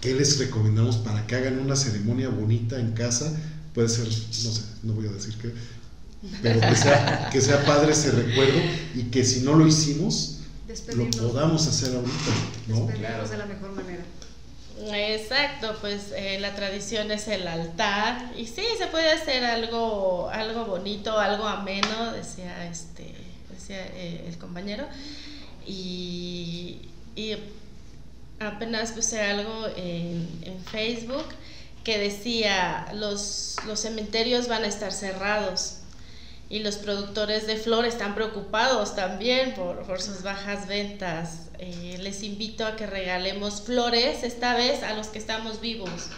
¿qué 0.00 0.14
les 0.14 0.38
recomendamos 0.38 0.98
para 0.98 1.26
que 1.26 1.34
hagan 1.34 1.58
una 1.58 1.74
ceremonia 1.74 2.28
bonita 2.28 2.78
en 2.78 2.92
casa? 2.92 3.36
Puede 3.74 3.88
ser, 3.88 4.06
no 4.06 4.12
sé, 4.52 4.62
no 4.84 4.92
voy 4.92 5.08
a 5.08 5.12
decir 5.12 5.34
qué, 5.42 5.52
pero 6.42 6.60
que 6.60 6.76
sea, 6.76 7.28
que 7.30 7.40
sea 7.40 7.64
padre 7.64 7.92
ese 7.92 8.12
recuerdo 8.12 8.58
y 8.94 9.02
que 9.10 9.24
si 9.24 9.40
no 9.40 9.54
lo 9.54 9.66
hicimos, 9.66 10.38
lo 10.94 11.10
podamos 11.10 11.66
hacer 11.66 11.94
ahorita, 11.94 12.14
¿no? 12.68 12.86
Despedirnos 12.86 13.30
de 13.30 13.36
la 13.36 13.46
mejor 13.46 13.72
manera. 13.72 14.04
Exacto, 14.76 15.76
pues 15.80 16.12
eh, 16.16 16.38
la 16.40 16.54
tradición 16.54 17.10
es 17.12 17.28
el 17.28 17.46
altar 17.46 18.32
y 18.36 18.46
sí, 18.46 18.64
se 18.76 18.88
puede 18.88 19.12
hacer 19.12 19.44
algo, 19.44 20.28
algo 20.30 20.64
bonito, 20.64 21.16
algo 21.18 21.46
ameno, 21.46 22.12
decía, 22.12 22.68
este, 22.68 23.14
decía 23.50 23.86
eh, 23.94 24.24
el 24.26 24.36
compañero. 24.38 24.86
Y, 25.66 26.80
apenas 28.40 28.92
puse 28.92 29.22
algo 29.22 29.68
en, 29.76 30.28
en, 30.42 30.62
Facebook 30.64 31.24
que 31.84 31.98
decía, 31.98 32.88
los, 32.94 33.56
los 33.66 33.80
cementerios 33.80 34.48
van 34.48 34.64
a 34.64 34.66
estar 34.66 34.92
cerrados 34.92 35.83
y 36.50 36.60
los 36.60 36.76
productores 36.76 37.46
de 37.46 37.56
flores 37.56 37.94
están 37.94 38.14
preocupados 38.14 38.94
también 38.94 39.54
por, 39.54 39.82
por 39.84 40.00
sus 40.00 40.22
bajas 40.22 40.68
ventas. 40.68 41.48
Eh, 41.58 41.98
les 42.00 42.22
invito 42.22 42.66
a 42.66 42.76
que 42.76 42.86
regalemos 42.86 43.62
flores 43.62 44.22
esta 44.22 44.54
vez 44.54 44.82
a 44.82 44.94
los 44.94 45.08
que 45.08 45.18
estamos 45.18 45.60
vivos. 45.60 46.08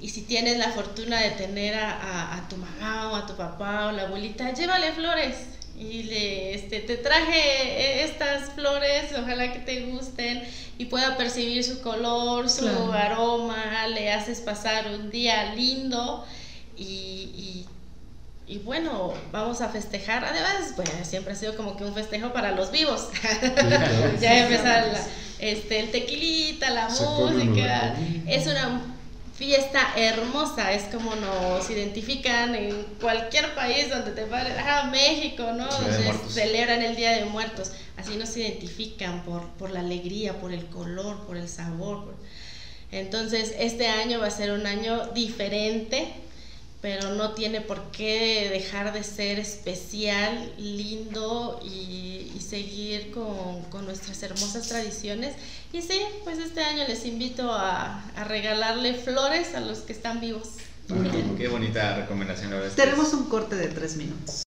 Y 0.00 0.10
si 0.10 0.22
tienes 0.22 0.58
la 0.58 0.70
fortuna 0.70 1.20
de 1.20 1.30
tener 1.30 1.74
a, 1.74 2.36
a, 2.36 2.48
tu 2.48 2.56
mamá 2.56 3.10
o 3.10 3.16
a 3.16 3.26
tu 3.26 3.36
papá 3.36 3.88
o 3.88 3.92
la 3.92 4.02
abuelita, 4.02 4.54
llévale 4.54 4.92
flores. 4.92 5.36
Y 5.76 6.04
le, 6.04 6.54
este, 6.54 6.80
te 6.80 6.96
traje 6.96 8.04
estas 8.04 8.50
flores, 8.52 9.12
ojalá 9.16 9.52
que 9.52 9.60
te 9.60 9.86
gusten 9.86 10.42
y 10.76 10.86
pueda 10.86 11.16
percibir 11.16 11.64
su 11.64 11.80
color, 11.80 12.48
su 12.48 12.68
aroma, 12.92 13.86
le 13.88 14.12
haces 14.12 14.40
pasar 14.40 14.88
un 14.88 15.10
día 15.10 15.54
lindo 15.54 16.24
y, 16.76 16.84
y 16.84 17.66
y 18.48 18.58
bueno, 18.58 19.12
vamos 19.30 19.60
a 19.60 19.68
festejar. 19.68 20.24
Además, 20.24 20.72
pues 20.74 20.88
siempre 21.02 21.34
ha 21.34 21.36
sido 21.36 21.54
como 21.54 21.76
que 21.76 21.84
un 21.84 21.94
festejo 21.94 22.32
para 22.32 22.52
los 22.52 22.70
vivos. 22.70 23.08
ya 24.20 24.38
empezar 24.44 24.90
este, 25.38 25.80
el 25.80 25.90
tequilita, 25.90 26.70
la 26.70 26.88
música. 26.88 27.94
Es 28.26 28.46
una 28.46 28.80
fiesta 29.36 29.80
hermosa, 29.96 30.72
es 30.72 30.84
como 30.84 31.14
nos 31.14 31.68
identifican 31.70 32.54
en 32.54 32.84
cualquier 33.00 33.54
país 33.54 33.90
donde 33.90 34.12
te 34.12 34.22
pares. 34.22 34.54
Ah, 34.58 34.88
México, 34.90 35.52
¿no? 35.52 35.68
celebran 36.30 36.80
el 36.80 36.96
Día 36.96 37.12
de 37.12 37.26
Muertos. 37.26 37.72
Así 37.98 38.16
nos 38.16 38.34
identifican 38.34 39.24
por, 39.24 39.46
por 39.50 39.70
la 39.70 39.80
alegría, 39.80 40.40
por 40.40 40.54
el 40.54 40.66
color, 40.66 41.26
por 41.26 41.36
el 41.36 41.50
sabor. 41.50 42.14
Entonces, 42.90 43.54
este 43.58 43.88
año 43.88 44.20
va 44.20 44.28
a 44.28 44.30
ser 44.30 44.52
un 44.52 44.66
año 44.66 45.08
diferente 45.08 46.14
pero 46.80 47.14
no 47.14 47.32
tiene 47.32 47.60
por 47.60 47.90
qué 47.90 48.48
dejar 48.52 48.92
de 48.92 49.02
ser 49.02 49.38
especial, 49.38 50.52
lindo 50.58 51.60
y, 51.64 52.24
seguir 52.40 53.10
con, 53.10 53.84
nuestras 53.84 54.22
hermosas 54.22 54.68
tradiciones. 54.68 55.34
Y 55.70 55.82
sí, 55.82 56.00
pues 56.24 56.38
este 56.38 56.62
año 56.62 56.84
les 56.88 57.04
invito 57.04 57.52
a, 57.52 58.02
regalarle 58.26 58.94
flores 58.94 59.54
a 59.54 59.60
los 59.60 59.80
que 59.80 59.92
están 59.92 60.20
vivos. 60.20 60.52
qué 61.36 61.48
bonita 61.48 61.96
recomendación, 61.96 62.50
la 62.52 62.70
Tenemos 62.70 63.12
un 63.12 63.28
corte 63.28 63.56
de 63.56 63.68
tres 63.68 63.96
minutos. 63.96 64.47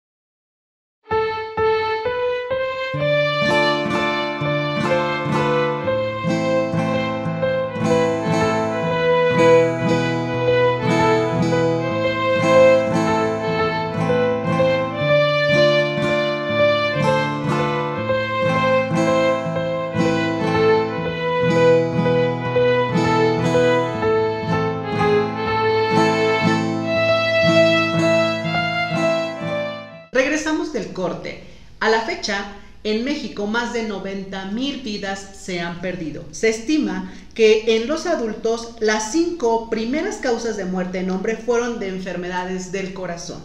Fecha, 32.18 32.52
en 32.84 33.04
México 33.04 33.46
más 33.46 33.72
de 33.72 33.84
90 33.84 34.46
mil 34.46 34.82
vidas 34.82 35.36
se 35.40 35.60
han 35.60 35.80
perdido. 35.80 36.24
Se 36.30 36.48
estima 36.48 37.12
que 37.34 37.76
en 37.76 37.86
los 37.86 38.06
adultos 38.06 38.74
las 38.80 39.12
cinco 39.12 39.70
primeras 39.70 40.16
causas 40.16 40.56
de 40.56 40.64
muerte 40.64 40.98
en 40.98 41.10
hombre 41.10 41.36
fueron 41.36 41.78
de 41.78 41.88
enfermedades 41.88 42.72
del 42.72 42.94
corazón. 42.94 43.42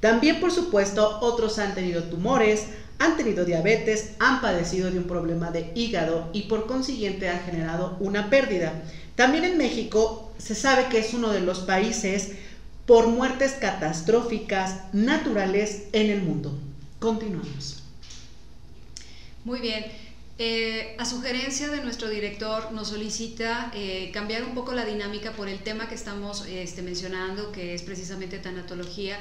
También, 0.00 0.40
por 0.40 0.50
supuesto, 0.50 1.18
otros 1.20 1.58
han 1.58 1.74
tenido 1.74 2.04
tumores, 2.04 2.66
han 2.98 3.16
tenido 3.16 3.44
diabetes, 3.44 4.10
han 4.18 4.40
padecido 4.40 4.90
de 4.90 4.98
un 4.98 5.04
problema 5.04 5.50
de 5.50 5.70
hígado 5.74 6.28
y 6.32 6.42
por 6.42 6.66
consiguiente 6.66 7.28
han 7.28 7.40
generado 7.40 7.96
una 8.00 8.30
pérdida. 8.30 8.82
También 9.14 9.44
en 9.44 9.58
México 9.58 10.32
se 10.38 10.54
sabe 10.54 10.86
que 10.88 10.98
es 10.98 11.14
uno 11.14 11.30
de 11.30 11.40
los 11.40 11.60
países 11.60 12.32
por 12.86 13.06
muertes 13.06 13.52
catastróficas 13.60 14.92
naturales 14.92 15.84
en 15.92 16.10
el 16.10 16.22
mundo. 16.22 16.52
Continuamos. 16.98 17.81
Muy 19.44 19.60
bien. 19.60 19.84
Eh, 20.38 20.96
a 20.98 21.04
sugerencia 21.04 21.68
de 21.68 21.82
nuestro 21.82 22.08
director 22.08 22.72
nos 22.72 22.88
solicita 22.88 23.70
eh, 23.74 24.10
cambiar 24.12 24.44
un 24.44 24.54
poco 24.54 24.72
la 24.72 24.84
dinámica 24.84 25.32
por 25.32 25.48
el 25.48 25.58
tema 25.58 25.88
que 25.88 25.94
estamos 25.94 26.46
este, 26.46 26.82
mencionando, 26.82 27.52
que 27.52 27.74
es 27.74 27.82
precisamente 27.82 28.38
tanatología. 28.38 29.18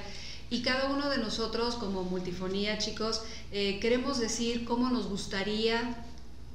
Y 0.50 0.62
cada 0.62 0.92
uno 0.92 1.10
de 1.10 1.18
nosotros 1.18 1.76
como 1.76 2.04
multifonía, 2.04 2.78
chicos, 2.78 3.24
eh, 3.52 3.80
queremos 3.80 4.20
decir 4.20 4.64
cómo 4.66 4.90
nos 4.90 5.08
gustaría 5.08 5.96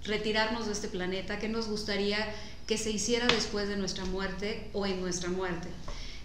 retirarnos 0.05 0.66
de 0.66 0.72
este 0.72 0.88
planeta, 0.88 1.38
qué 1.38 1.48
nos 1.48 1.66
gustaría 1.66 2.18
que 2.66 2.79
se 2.79 2.90
hiciera 2.90 3.26
después 3.26 3.68
de 3.68 3.76
nuestra 3.76 4.05
muerte 4.05 4.68
o 4.72 4.87
en 4.87 5.00
nuestra 5.00 5.29
muerte. 5.29 5.68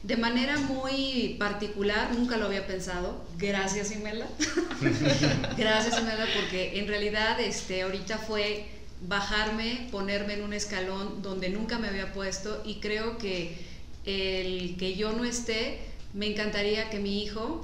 De 0.04 0.18
manera 0.18 0.58
muy 0.58 1.36
particular, 1.38 2.14
nunca 2.14 2.38
lo 2.38 2.48
había 2.48 2.66
pensado. 2.66 3.24
Gracias, 3.38 3.92
Imela. 3.92 4.28
Gracias, 5.58 6.00
Imela, 6.00 6.26
porque 6.36 6.80
en 6.80 6.88
realidad 6.88 7.40
este, 7.40 7.84
ahorita 7.84 8.18
fue 8.18 8.66
bajarme, 9.08 9.88
ponerme 9.92 10.34
en 10.34 10.44
un 10.44 10.54
escalón 10.54 11.22
donde 11.22 11.50
nunca 11.50 11.78
me 11.78 11.88
había 11.88 12.14
puesto 12.14 12.62
y 12.66 12.76
creo 12.76 13.18
que 13.18 13.58
el 14.06 14.76
que 14.78 14.96
yo 14.96 15.12
no 15.12 15.24
esté, 15.24 15.80
me 16.14 16.28
encantaría 16.28 16.90
que 16.90 17.00
mi 17.00 17.24
hijo, 17.24 17.62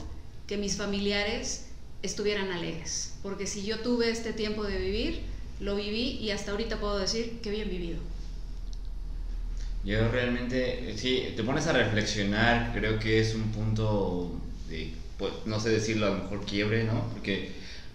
que 0.48 0.58
mis 0.58 0.78
familiares 0.78 1.66
estuvieran 2.04 2.52
alegres, 2.52 3.14
porque 3.24 3.48
si 3.48 3.64
yo 3.64 3.80
tuve 3.80 4.10
este 4.10 4.34
tiempo 4.34 4.64
de 4.64 4.78
vivir, 4.78 5.22
lo 5.60 5.76
viví 5.76 6.20
y 6.22 6.32
hasta 6.32 6.52
ahorita 6.52 6.80
puedo 6.80 6.98
decir 7.00 7.40
que 7.42 7.50
bien 7.50 7.70
vivido. 7.70 8.00
Yo 9.84 10.10
realmente, 10.10 10.94
sí, 10.98 11.34
te 11.36 11.44
pones 11.44 11.68
a 11.68 11.74
reflexionar, 11.74 12.72
creo 12.74 13.00
que 13.00 13.20
es 13.20 13.36
un 13.36 13.52
punto 13.52 14.40
de, 14.70 14.94
pues, 15.18 15.32
no 15.46 15.60
sé 15.60 15.70
decirlo, 15.70 16.08
a 16.08 16.10
lo 16.10 16.24
mejor 16.24 16.46
quiebre, 16.46 16.84
¿no? 16.84 17.10
Porque 17.14 17.52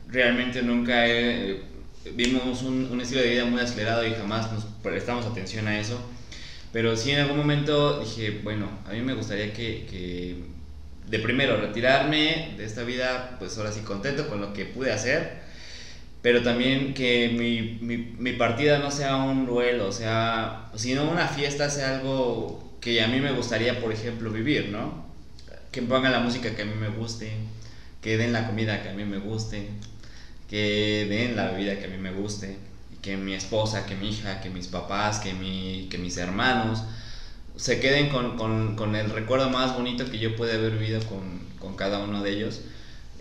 realmente 0.08 0.62
nunca 0.62 1.04
vimos 2.14 2.62
un, 2.62 3.00
estilo 3.00 3.22
de 3.22 3.30
vida 3.30 3.44
muy 3.44 3.60
acelerado 3.60 4.06
y 4.06 4.12
jamás 4.12 4.52
nos 4.52 4.64
prestamos 4.82 5.26
atención 5.26 5.68
a 5.68 5.78
eso. 5.78 6.00
Pero 6.72 6.96
sí 6.96 7.10
en 7.10 7.20
algún 7.20 7.36
momento 7.36 8.00
dije, 8.00 8.40
bueno, 8.42 8.68
a 8.86 8.92
mí 8.92 9.00
me 9.02 9.14
gustaría 9.14 9.52
que, 9.52 9.86
que 9.90 10.36
de 11.08 11.18
primero 11.18 11.60
retirarme 11.60 12.54
de 12.56 12.64
esta 12.64 12.84
vida, 12.84 13.36
pues 13.38 13.58
ahora 13.58 13.72
sí 13.72 13.80
contento 13.80 14.28
con 14.28 14.40
lo 14.40 14.54
que 14.54 14.64
pude 14.64 14.92
hacer 14.92 15.42
pero 16.22 16.42
también 16.42 16.94
que 16.94 17.30
mi, 17.30 17.78
mi, 17.80 17.96
mi, 18.18 18.32
partida 18.34 18.78
no 18.78 18.92
sea 18.92 19.16
un 19.16 19.44
duelo, 19.44 19.90
sea, 19.90 20.70
sino 20.76 21.10
una 21.10 21.26
fiesta 21.26 21.68
sea 21.68 21.98
algo 21.98 22.78
que 22.80 23.02
a 23.02 23.08
mí 23.08 23.20
me 23.20 23.32
gustaría, 23.32 23.80
por 23.80 23.92
ejemplo, 23.92 24.30
vivir, 24.30 24.68
¿no? 24.68 25.04
Que 25.72 25.82
pongan 25.82 26.12
la 26.12 26.20
música 26.20 26.54
que 26.54 26.62
a 26.62 26.64
mí 26.64 26.74
me 26.78 26.90
guste, 26.90 27.32
que 28.00 28.16
den 28.16 28.32
la 28.32 28.46
comida 28.46 28.82
que 28.82 28.90
a 28.90 28.92
mí 28.92 29.04
me 29.04 29.18
guste, 29.18 29.68
que 30.48 31.06
den 31.08 31.34
la 31.36 31.50
bebida 31.50 31.78
que 31.78 31.86
a 31.86 31.88
mí 31.88 31.98
me 31.98 32.12
guste, 32.12 32.56
que 33.02 33.16
mi 33.16 33.34
esposa, 33.34 33.84
que 33.86 33.96
mi 33.96 34.10
hija, 34.10 34.40
que 34.40 34.48
mis 34.48 34.68
papás, 34.68 35.18
que, 35.18 35.34
mi, 35.34 35.88
que 35.90 35.98
mis 35.98 36.16
hermanos 36.18 36.84
se 37.56 37.80
queden 37.80 38.10
con, 38.10 38.36
con, 38.36 38.76
con 38.76 38.94
el 38.94 39.10
recuerdo 39.10 39.50
más 39.50 39.74
bonito 39.74 40.08
que 40.10 40.18
yo 40.18 40.36
pueda 40.36 40.54
haber 40.54 40.78
vivido 40.78 41.00
con, 41.06 41.40
con 41.58 41.76
cada 41.76 41.98
uno 41.98 42.22
de 42.22 42.30
ellos 42.30 42.62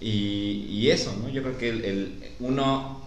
y, 0.02 0.66
y 0.70 0.90
eso, 0.90 1.16
¿no? 1.22 1.30
Yo 1.30 1.44
creo 1.44 1.58
que 1.58 1.70
el, 1.70 1.86
el, 1.86 2.24
uno, 2.40 3.02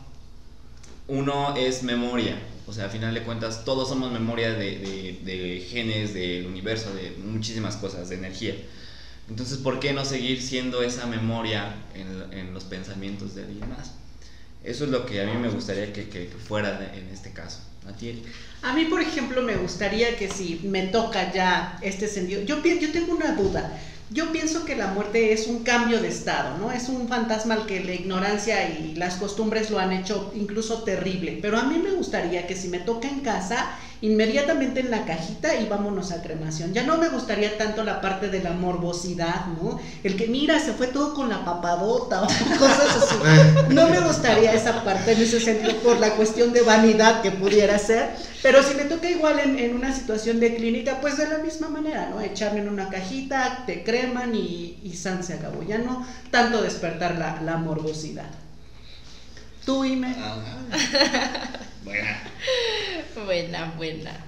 uno 1.09 1.57
es 1.57 1.83
memoria. 1.83 2.38
O 2.66 2.72
sea, 2.72 2.87
a 2.87 2.88
final 2.88 3.12
de 3.12 3.22
cuentas, 3.22 3.64
todos 3.64 3.88
somos 3.88 4.11
memoria 4.11 4.54
de, 4.54 4.78
de, 4.78 5.18
de 5.24 5.61
genes, 5.61 6.14
del 6.14 6.46
universo, 6.46 6.94
de 6.94 7.11
muchísimas 7.22 7.76
cosas, 7.76 8.09
de 8.09 8.16
energía. 8.16 8.54
Entonces, 9.28 9.59
¿por 9.59 9.80
qué 9.80 9.92
no 9.92 10.04
seguir 10.04 10.40
siendo 10.40 10.83
esa 10.83 11.07
memoria 11.07 11.74
en, 11.94 12.38
en, 12.38 12.54
los 12.54 12.64
pensamientos 12.64 13.35
de 13.35 13.42
alguien 13.42 13.68
más? 13.68 13.92
Eso 14.62 14.85
es 14.85 14.90
lo 14.90 15.04
que 15.04 15.20
a 15.20 15.26
mí 15.26 15.37
me 15.37 15.48
gustaría 15.48 15.92
que, 15.92 16.09
que, 16.09 16.28
que 16.28 16.37
fuera 16.37 16.78
de, 16.78 16.98
en 16.98 17.09
este 17.09 17.33
caso. 17.33 17.61
¿A 17.87 17.92
ti, 17.92 18.22
A 18.62 18.72
mí, 18.72 18.87
por 18.87 19.02
ejemplo, 19.02 19.42
me 19.42 19.57
gustaría 19.57 20.16
que 20.16 20.30
si 20.30 20.61
me 20.64 20.87
toca 20.87 21.33
ya 21.35 21.78
este 21.83 22.09
sentido, 22.09 22.42
yo, 22.42 22.62
yo 22.62 22.92
tengo 22.92 23.14
una 23.14 23.33
duda. 23.33 23.78
Yo 24.10 24.32
pienso 24.32 24.64
que 24.64 24.76
la 24.76 24.88
muerte 24.88 25.32
es 25.32 25.46
un 25.46 25.64
cambio 25.64 26.00
de 26.00 26.08
estado, 26.08 26.58
¿no? 26.58 26.70
Es 26.70 26.88
un 26.88 27.08
fantasma 27.08 27.54
al 27.54 27.66
que 27.66 27.82
la 27.82 27.94
ignorancia 27.94 28.68
y 28.68 28.94
las 28.94 29.16
costumbres 29.16 29.70
lo 29.70 29.78
han 29.78 29.92
hecho 29.92 30.30
incluso 30.34 30.82
terrible. 30.82 31.38
Pero 31.40 31.58
a 31.58 31.64
mí 31.64 31.78
me 31.78 31.92
gustaría 31.92 32.46
que 32.46 32.54
si 32.54 32.68
me 32.68 32.80
toca 32.80 33.08
en 33.08 33.20
casa, 33.20 33.76
inmediatamente 34.04 34.80
en 34.80 34.90
la 34.90 35.06
cajita 35.06 35.58
y 35.58 35.66
vámonos 35.66 36.12
a 36.12 36.20
cremación. 36.20 36.74
Ya 36.74 36.82
no 36.82 36.98
me 36.98 37.08
gustaría 37.08 37.56
tanto 37.56 37.82
la 37.84 38.02
parte 38.02 38.28
de 38.28 38.42
la 38.42 38.52
morbosidad, 38.52 39.46
¿no? 39.46 39.80
El 40.02 40.16
que 40.16 40.26
mira, 40.26 40.60
se 40.60 40.74
fue 40.74 40.88
todo 40.88 41.14
con 41.14 41.30
la 41.30 41.42
papadota 41.42 42.22
o 42.24 42.26
cosas 42.26 43.02
así. 43.02 43.16
No 43.70 43.88
me 43.88 44.00
gustaría 44.00 44.52
esa 44.52 44.84
parte 44.84 45.12
en 45.12 45.22
ese 45.22 45.40
sentido 45.40 45.78
por 45.78 45.98
la 46.00 46.16
cuestión 46.16 46.52
de 46.52 46.60
vanidad 46.60 47.22
que 47.22 47.30
pudiera 47.30 47.78
ser. 47.78 48.10
Pero 48.42 48.62
si 48.62 48.74
me 48.74 48.84
toca 48.84 49.08
igual 49.08 49.38
en, 49.38 49.58
en 49.58 49.74
una 49.74 49.94
situación 49.94 50.38
de 50.38 50.54
clínica, 50.54 51.00
pues 51.00 51.16
de 51.16 51.26
la 51.26 51.38
misma 51.38 51.70
manera, 51.70 52.10
¿no? 52.10 52.20
Echarme 52.20 52.60
en 52.60 52.68
una 52.68 52.90
cajita, 52.90 53.64
te 53.64 53.84
creman 53.84 54.34
y, 54.34 54.80
y 54.84 54.96
san 54.96 55.24
se 55.24 55.32
acabó. 55.32 55.62
Ya 55.62 55.78
no 55.78 56.06
tanto 56.30 56.60
despertar 56.60 57.18
la, 57.18 57.40
la 57.40 57.56
morbosidad. 57.56 58.28
Tú, 59.64 59.82
Ime. 59.82 60.14
Buena. 61.84 62.22
Buena, 63.24 63.74
buena. 63.76 64.24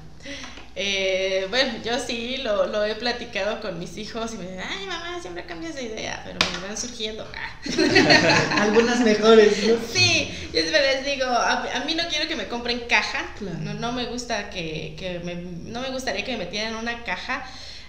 Eh, 0.78 1.46
bueno, 1.48 1.72
yo 1.82 1.98
sí 1.98 2.36
lo, 2.38 2.66
lo, 2.66 2.84
he 2.84 2.94
platicado 2.96 3.62
con 3.62 3.78
mis 3.78 3.96
hijos 3.96 4.34
y 4.34 4.36
me 4.36 4.42
dicen, 4.42 4.60
ay 4.60 4.86
mamá, 4.86 5.18
siempre 5.22 5.46
cambias 5.46 5.74
de 5.74 5.84
idea, 5.84 6.22
pero 6.22 6.38
me 6.52 6.68
van 6.68 6.76
surgiendo. 6.76 7.26
Algunas 8.50 9.00
mejores, 9.00 9.66
¿no? 9.66 9.76
Sí, 9.90 10.30
yo 10.52 10.60
les 10.60 11.06
digo, 11.06 11.24
a, 11.24 11.62
a, 11.76 11.84
mí 11.86 11.94
no 11.94 12.02
quiero 12.10 12.28
que 12.28 12.36
me 12.36 12.46
compren 12.48 12.80
caja, 12.80 13.24
claro. 13.38 13.56
no, 13.60 13.72
no, 13.72 13.92
me 13.92 14.04
gusta 14.04 14.50
que, 14.50 14.94
que 14.98 15.20
me, 15.20 15.36
no 15.36 15.80
me 15.80 15.88
gustaría 15.88 16.26
que 16.26 16.32
me 16.32 16.44
metieran 16.44 16.74
en 16.74 16.78
una 16.78 17.04
caja 17.04 17.42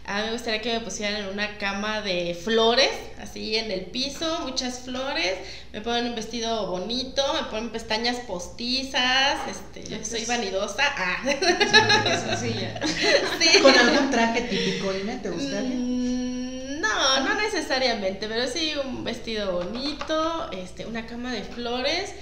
a 0.08 0.20
mí 0.20 0.28
me 0.28 0.32
gustaría 0.32 0.62
que 0.62 0.72
me 0.72 0.80
pusieran 0.80 1.22
en 1.22 1.28
una 1.28 1.58
cama 1.58 2.02
de 2.02 2.34
flores, 2.34 2.90
así 3.20 3.58
en 3.58 3.72
el 3.72 3.82
piso, 3.82 4.40
muchas 4.44 4.80
flores, 4.80 5.34
me 5.74 5.82
ponen 5.82 6.08
un 6.08 6.16
vestido 6.16 6.68
bonito, 6.68 7.22
me 7.34 7.50
ponen 7.50 7.72
pestañas 7.72 8.16
postizas, 8.22 9.38
este, 9.50 9.84
yo 9.84 10.04
soy 10.06 10.24
vanidosa. 10.26 10.84
Ah. 10.96 11.18
Sí. 12.40 13.62
¿Con 13.62 13.78
algún 13.78 14.10
traje 14.10 14.42
típico, 14.42 14.94
Ine, 14.94 15.18
te 15.18 15.30
gustaría? 15.30 15.76
Mm, 15.76 16.80
no, 16.80 17.20
no 17.26 17.34
necesariamente, 17.36 18.28
pero 18.28 18.48
sí 18.48 18.74
un 18.84 19.04
vestido 19.04 19.52
bonito, 19.52 20.50
este, 20.52 20.86
una 20.86 21.06
cama 21.06 21.34
de 21.34 21.44
flores 21.44 22.14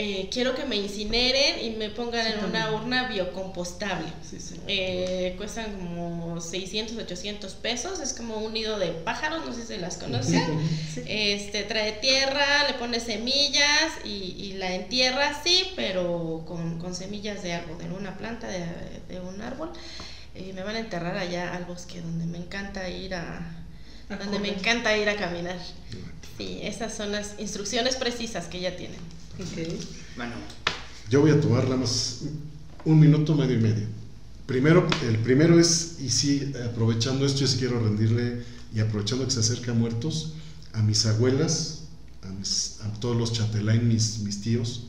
eh, 0.00 0.28
quiero 0.30 0.54
que 0.54 0.64
me 0.64 0.76
incineren 0.76 1.58
y 1.60 1.70
me 1.70 1.90
pongan 1.90 2.24
sí, 2.24 2.32
en 2.32 2.38
también. 2.38 2.62
una 2.62 2.72
urna 2.72 3.08
biocompostable. 3.08 4.06
Sí, 4.22 4.38
sí. 4.38 4.54
Eh, 4.68 5.34
cuestan 5.36 5.72
como 5.72 6.40
600, 6.40 6.96
800 6.98 7.54
pesos. 7.56 7.98
Es 7.98 8.12
como 8.12 8.36
un 8.36 8.52
nido 8.52 8.78
de 8.78 8.92
pájaros, 8.92 9.44
no 9.44 9.52
sé 9.52 9.66
si 9.66 9.76
las 9.76 9.96
conocen. 9.96 10.44
Este, 11.08 11.64
trae 11.64 11.92
tierra, 11.92 12.68
le 12.68 12.74
pone 12.74 13.00
semillas 13.00 13.92
y, 14.04 14.36
y 14.38 14.52
la 14.52 14.72
entierra, 14.72 15.32
sí, 15.42 15.72
pero 15.74 16.44
con, 16.46 16.78
con, 16.78 16.94
semillas 16.94 17.42
de 17.42 17.54
árbol, 17.54 17.78
de 17.78 17.90
una 17.90 18.16
planta, 18.16 18.46
de, 18.46 18.66
de 19.08 19.20
un 19.20 19.40
árbol. 19.40 19.70
Y 20.34 20.52
me 20.52 20.62
van 20.62 20.76
a 20.76 20.78
enterrar 20.78 21.16
allá 21.16 21.56
al 21.56 21.64
bosque 21.64 22.00
donde 22.00 22.26
me 22.26 22.38
encanta 22.38 22.88
ir 22.88 23.14
a 23.14 23.66
donde 24.08 24.38
me 24.38 24.48
encanta 24.48 24.96
ir 24.96 25.08
a 25.08 25.16
caminar. 25.16 25.58
Sí, 26.36 26.60
esas 26.62 26.94
son 26.94 27.12
las 27.12 27.34
instrucciones 27.38 27.96
precisas 27.96 28.46
que 28.46 28.60
ya 28.60 28.76
tienen. 28.76 29.00
Okay. 29.34 29.78
Bueno. 30.16 30.34
Yo 31.10 31.20
voy 31.20 31.30
a 31.30 31.40
tomar 31.40 31.64
nada 31.64 31.76
más 31.76 32.20
un 32.84 33.00
minuto, 33.00 33.34
medio 33.34 33.56
y 33.56 33.60
medio. 33.60 33.86
Primero, 34.46 34.88
el 35.06 35.18
primero 35.18 35.58
es, 35.58 35.96
y 36.00 36.10
sí, 36.10 36.52
aprovechando 36.64 37.26
esto, 37.26 37.40
yo 37.40 37.46
sí 37.46 37.58
quiero 37.58 37.80
rendirle, 37.80 38.42
y 38.74 38.80
aprovechando 38.80 39.24
que 39.24 39.30
se 39.30 39.40
acerca 39.40 39.72
a 39.72 39.74
muertos, 39.74 40.34
a 40.72 40.82
mis 40.82 41.06
abuelas, 41.06 41.84
a, 42.22 42.28
mis, 42.28 42.78
a 42.82 42.92
todos 42.94 43.16
los 43.16 43.32
chatelain, 43.32 43.86
mis, 43.86 44.20
mis 44.20 44.40
tíos, 44.40 44.88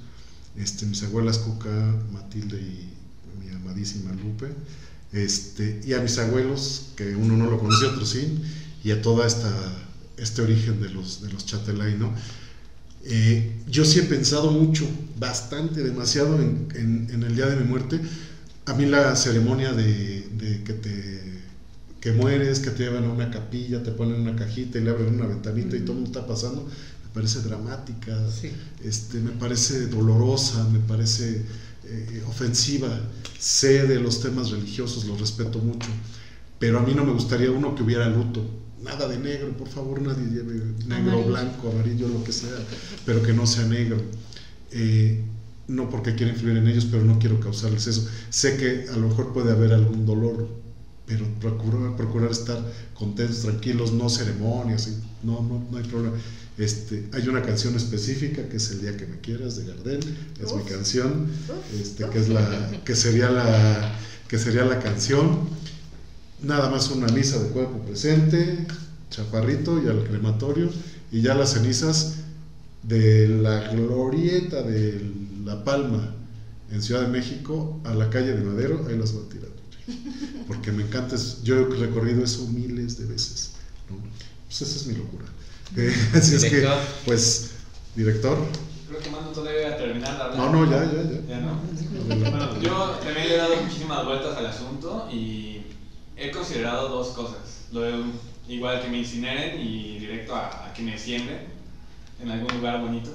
este, 0.57 0.85
mis 0.85 1.03
abuelas 1.03 1.39
Cuca, 1.39 1.95
Matilde 2.11 2.57
y 2.57 2.93
mi 3.39 3.53
amadísima 3.53 4.11
Lupe, 4.13 4.47
este, 5.13 5.81
y 5.85 5.93
a 5.93 5.99
mis 5.99 6.17
abuelos, 6.17 6.89
que 6.95 7.15
uno 7.15 7.35
no 7.37 7.49
lo 7.49 7.59
conoce, 7.59 7.85
otro 7.85 8.05
sí, 8.05 8.39
y 8.83 8.91
a 8.91 9.01
toda 9.01 9.27
esta 9.27 9.51
este 10.21 10.41
origen 10.41 10.81
de 10.81 10.89
los, 10.89 11.21
de 11.21 11.31
los 11.31 11.45
Chatelay, 11.45 11.95
¿no? 11.97 12.13
Eh, 13.05 13.61
yo 13.67 13.85
sí 13.85 13.99
he 13.99 14.03
pensado 14.03 14.51
mucho, 14.51 14.85
bastante, 15.17 15.83
demasiado 15.83 16.35
en, 16.41 16.67
en, 16.75 17.23
el 17.23 17.35
día 17.35 17.45
de 17.47 17.55
mi 17.55 17.63
muerte. 17.63 17.99
A 18.65 18.73
mí 18.73 18.85
la 18.85 19.15
ceremonia 19.15 19.73
de, 19.73 20.27
de, 20.37 20.63
que 20.63 20.73
te 20.73 21.19
que 22.01 22.13
mueres, 22.13 22.59
que 22.59 22.69
te 22.69 22.83
llevan 22.83 23.03
a 23.03 23.09
una 23.09 23.29
capilla, 23.29 23.83
te 23.83 23.91
ponen 23.91 24.21
una 24.21 24.33
cajita 24.33 24.77
y 24.77 24.83
le 24.83 24.91
abren 24.91 25.15
una 25.15 25.27
ventanita 25.27 25.75
y 25.75 25.81
todo 25.81 25.91
el 25.91 26.01
mundo 26.01 26.11
está 26.17 26.25
pasando, 26.25 26.63
me 26.63 27.13
parece 27.13 27.41
dramática, 27.41 28.17
este, 28.81 29.19
me 29.19 29.31
parece 29.31 29.87
dolorosa, 29.87 30.63
me 30.69 30.79
parece 30.79 31.43
eh, 31.83 32.23
ofensiva. 32.25 32.87
Sé 33.37 33.85
de 33.85 33.99
los 33.99 34.21
temas 34.21 34.51
religiosos, 34.51 35.05
los 35.05 35.19
respeto 35.19 35.59
mucho, 35.59 35.89
pero 36.57 36.79
a 36.79 36.83
mí 36.83 36.93
no 36.93 37.03
me 37.03 37.11
gustaría 37.11 37.51
uno 37.51 37.75
que 37.75 37.83
hubiera 37.83 38.07
luto 38.07 38.58
nada 38.83 39.07
de 39.07 39.17
negro, 39.17 39.55
por 39.57 39.67
favor, 39.67 40.01
nadie 40.01 40.25
lleve 40.29 40.61
negro, 40.87 41.23
blanco, 41.23 41.69
amarillo, 41.69 42.07
lo 42.07 42.23
que 42.23 42.31
sea, 42.31 42.57
pero 43.05 43.21
que 43.21 43.33
no 43.33 43.45
sea 43.45 43.65
negro. 43.65 43.97
Eh, 44.71 45.23
no 45.67 45.89
porque 45.89 46.15
quiera 46.15 46.31
influir 46.31 46.57
en 46.57 46.67
ellos, 46.67 46.87
pero 46.89 47.03
no 47.03 47.19
quiero 47.19 47.39
causarles 47.39 47.87
eso. 47.87 48.07
Sé 48.29 48.57
que 48.57 48.89
a 48.89 48.97
lo 48.97 49.09
mejor 49.09 49.33
puede 49.33 49.51
haber 49.51 49.73
algún 49.73 50.05
dolor, 50.05 50.47
pero 51.05 51.25
procurar, 51.39 51.95
procurar 51.95 52.31
estar 52.31 52.59
contentos, 52.95 53.41
tranquilos, 53.41 53.93
no 53.93 54.09
ceremonias, 54.09 54.89
no, 55.23 55.41
no, 55.41 55.67
no 55.71 55.77
hay 55.77 55.83
problema. 55.83 56.15
Este, 56.57 57.07
hay 57.13 57.27
una 57.29 57.41
canción 57.41 57.75
específica 57.75 58.49
que 58.49 58.57
es 58.57 58.69
El 58.71 58.81
día 58.81 58.97
que 58.97 59.05
me 59.05 59.19
quieras 59.21 59.55
de 59.57 59.65
Gardel, 59.65 59.99
es 60.41 60.53
mi 60.53 60.63
canción, 60.63 61.27
este, 61.79 62.05
que 62.09 62.19
es 62.19 62.29
la, 62.29 62.81
que 62.83 62.95
sería 62.95 63.29
la, 63.29 63.95
que 64.27 64.37
sería 64.37 64.65
la 64.65 64.79
canción 64.79 65.47
nada 66.41 66.69
más 66.69 66.89
una 66.91 67.07
misa 67.07 67.39
de 67.39 67.49
cuerpo 67.49 67.79
presente, 67.79 68.65
chaparrito 69.09 69.81
y 69.83 69.87
al 69.87 70.03
crematorio, 70.03 70.69
y 71.11 71.21
ya 71.21 71.33
las 71.33 71.53
cenizas 71.53 72.15
de 72.83 73.27
la 73.27 73.69
glorieta 73.69 74.61
de 74.61 75.01
La 75.43 75.63
Palma 75.63 76.15
en 76.71 76.81
Ciudad 76.81 77.01
de 77.01 77.07
México 77.07 77.79
a 77.83 77.93
la 77.93 78.09
calle 78.09 78.33
de 78.33 78.43
Madero, 78.43 78.85
ahí 78.87 78.97
las 78.97 79.13
voy 79.13 79.25
a 79.25 79.29
tirar. 79.29 79.49
Porque 80.47 80.71
me 80.71 80.83
encanta, 80.83 81.15
yo 81.43 81.55
he 81.55 81.65
recorrido 81.75 82.23
eso 82.23 82.47
miles 82.47 82.97
de 82.97 83.05
veces. 83.05 83.51
Pues 84.45 84.61
esa 84.61 84.75
es 84.75 84.87
mi 84.87 84.95
locura. 84.95 85.25
así 86.13 86.35
es 86.35 86.45
que, 86.45 86.67
pues, 87.05 87.51
director. 87.95 88.37
Creo 88.87 88.99
que 88.99 89.09
Mando 89.11 89.31
todavía 89.31 89.77
terminar 89.77 90.15
de 90.15 90.23
hablar. 90.23 90.37
No, 90.37 90.51
no, 90.51 90.71
ya, 90.71 90.83
ya, 90.85 91.03
ya. 91.03 91.27
¿Ya 91.27 91.39
no? 91.41 91.61
Bueno, 92.07 92.59
yo 92.59 92.89
también 93.03 93.27
le 93.27 93.35
he 93.35 93.37
dado 93.37 93.61
muchísimas 93.61 94.05
vueltas 94.05 94.37
al 94.37 94.47
asunto 94.47 95.07
y 95.11 95.48
he 96.19 96.31
considerado 96.31 96.89
dos 96.89 97.09
cosas. 97.09 97.67
Lo 97.71 97.81
de, 97.81 98.03
igual 98.47 98.81
que 98.81 98.89
me 98.89 98.97
incineren 98.97 99.59
y 99.59 99.99
directo 99.99 100.35
a, 100.35 100.71
que 100.75 100.81
me 100.81 100.97
siembren 100.97 101.47
en 102.21 102.31
algún 102.31 102.57
lugar 102.57 102.81
bonito. 102.81 103.11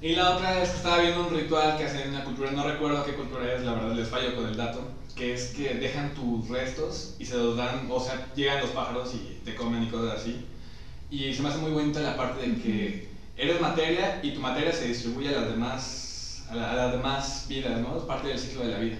Y 0.00 0.14
la 0.14 0.36
otra 0.36 0.62
es 0.62 0.70
que 0.70 0.76
estaba 0.76 0.98
viendo 0.98 1.26
un 1.26 1.34
ritual 1.34 1.78
que 1.78 1.84
hacen 1.84 2.02
en 2.02 2.10
una 2.10 2.24
cultura, 2.24 2.50
no 2.50 2.64
recuerdo 2.64 3.04
qué 3.04 3.14
cultura 3.14 3.54
es, 3.54 3.62
la 3.62 3.72
verdad 3.72 3.94
les 3.94 4.08
fallo 4.08 4.36
con 4.36 4.46
el 4.46 4.56
dato, 4.56 4.80
que 5.14 5.32
es 5.32 5.46
que 5.54 5.74
dejan 5.74 6.12
tus 6.12 6.48
restos 6.48 7.14
y 7.18 7.24
se 7.24 7.36
los 7.36 7.56
dan, 7.56 7.88
o 7.90 7.98
sea, 7.98 8.30
llegan 8.34 8.60
los 8.60 8.70
pájaros 8.70 9.14
y 9.14 9.40
te 9.44 9.54
comen 9.54 9.84
y 9.84 9.86
cosas 9.86 10.20
así. 10.20 10.44
Y 11.10 11.32
se 11.32 11.40
me 11.42 11.48
hace 11.48 11.58
muy 11.58 11.70
bonita 11.70 12.00
la 12.00 12.16
parte 12.16 12.46
de 12.46 12.60
que 12.60 13.08
eres 13.36 13.60
materia 13.60 14.20
y 14.22 14.32
tu 14.32 14.40
materia 14.40 14.72
se 14.72 14.88
distribuye 14.88 15.30
a 15.30 15.40
las 15.40 15.48
demás, 15.48 16.44
a, 16.50 16.56
las 16.56 16.92
demás 16.92 17.46
vidas, 17.48 17.80
¿no? 17.80 17.96
Es 17.96 18.02
parte 18.02 18.28
del 18.28 18.38
ciclo 18.38 18.66
de 18.66 18.72
la 18.72 18.78
vida. 18.78 18.96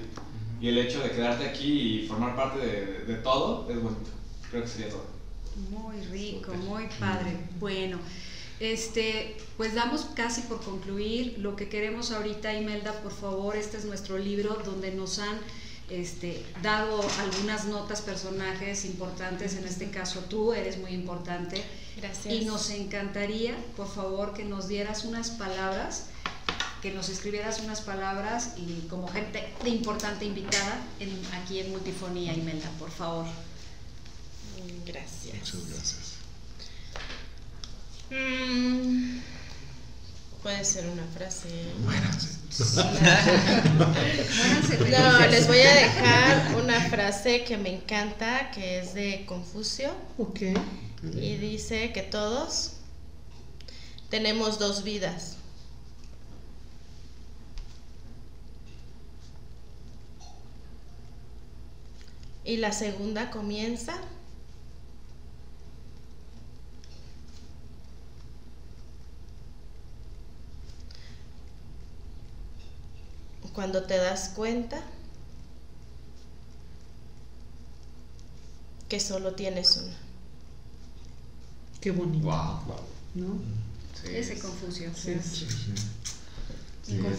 Y 0.61 0.69
el 0.69 0.79
hecho 0.79 1.01
de 1.01 1.11
quedarte 1.11 1.47
aquí 1.47 2.01
y 2.05 2.09
formar 2.09 2.35
parte 2.35 2.65
de, 2.65 3.05
de 3.05 3.15
todo 3.17 3.71
es 3.71 3.83
bonito. 3.83 4.11
Creo 4.51 4.63
que 4.63 4.69
sería 4.69 4.89
todo. 4.89 5.05
Muy 5.71 6.01
rico, 6.07 6.53
muy 6.55 6.87
padre. 6.99 7.37
Bueno, 7.59 7.99
este, 8.61 9.37
pues 9.57 9.75
damos 9.75 10.07
casi 10.15 10.43
por 10.43 10.63
concluir. 10.63 11.39
Lo 11.39 11.57
que 11.57 11.69
queremos 11.69 12.11
ahorita, 12.11 12.55
Imelda, 12.55 12.93
por 13.03 13.13
favor, 13.13 13.57
este 13.57 13.77
es 13.77 13.85
nuestro 13.85 14.19
libro 14.19 14.61
donde 14.65 14.93
nos 14.93 15.19
han 15.19 15.39
este, 15.91 16.43
dado 16.63 17.01
algunas 17.21 17.67
notas, 17.67 18.01
personajes 18.03 18.85
importantes. 18.85 19.57
En 19.57 19.65
este 19.65 19.91
caso, 19.91 20.21
tú 20.29 20.53
eres 20.53 20.79
muy 20.79 20.93
importante. 20.93 21.63
Gracias. 21.97 22.35
Y 22.35 22.45
nos 22.45 22.71
encantaría, 22.71 23.57
por 23.77 23.89
favor, 23.89 24.35
que 24.35 24.45
nos 24.45 24.69
dieras 24.69 25.05
unas 25.05 25.31
palabras 25.31 26.11
que 26.87 26.93
nos 26.93 27.09
escribieras 27.09 27.59
unas 27.59 27.81
palabras 27.81 28.51
y 28.57 28.87
como 28.87 29.09
gente 29.09 29.53
de 29.65 29.71
importante 29.71 30.25
invitada 30.25 30.79
en, 31.01 31.11
aquí 31.35 31.59
en 31.59 31.73
Multifonía, 31.73 32.33
Imelda, 32.33 32.71
por 32.79 32.93
favor. 32.93 33.27
Gracias. 34.87 35.35
Muchas 35.35 35.69
gracias. 35.69 36.13
Mm, 38.09 39.19
puede 40.45 40.65
ser 40.65 40.87
una 40.87 41.03
frase. 41.07 41.49
no, 44.93 45.27
les 45.27 45.49
voy 45.49 45.59
a 45.59 45.75
dejar 45.75 46.55
una 46.55 46.81
frase 46.89 47.43
que 47.43 47.57
me 47.57 47.75
encanta, 47.75 48.53
que 48.53 48.79
es 48.79 48.95
de 48.95 49.27
Confucio. 49.27 49.93
Ok. 50.19 50.41
Y 51.21 51.37
dice 51.39 51.93
que 51.93 52.03
todos 52.03 52.75
tenemos 54.09 54.61
dos 54.61 54.85
vidas 54.85 55.36
y 62.47 62.59
la 62.59 62.73
segunda 62.73 63.31
comienza 63.31 63.99
cuando 73.53 73.83
te 73.83 73.97
das 73.97 74.29
cuenta 74.37 74.81
que 78.89 79.01
solo 79.01 79.35
tienes 79.35 79.77
una. 79.79 79.97
Qué 81.81 81.91
bonito. 81.91 82.27
Wow. 82.27 82.61
¿No? 83.17 83.39
Sí, 84.01 84.15
Ese 84.15 84.39
confusión. 84.39 84.95
Sí, 84.95 85.17
sí, 85.21 85.47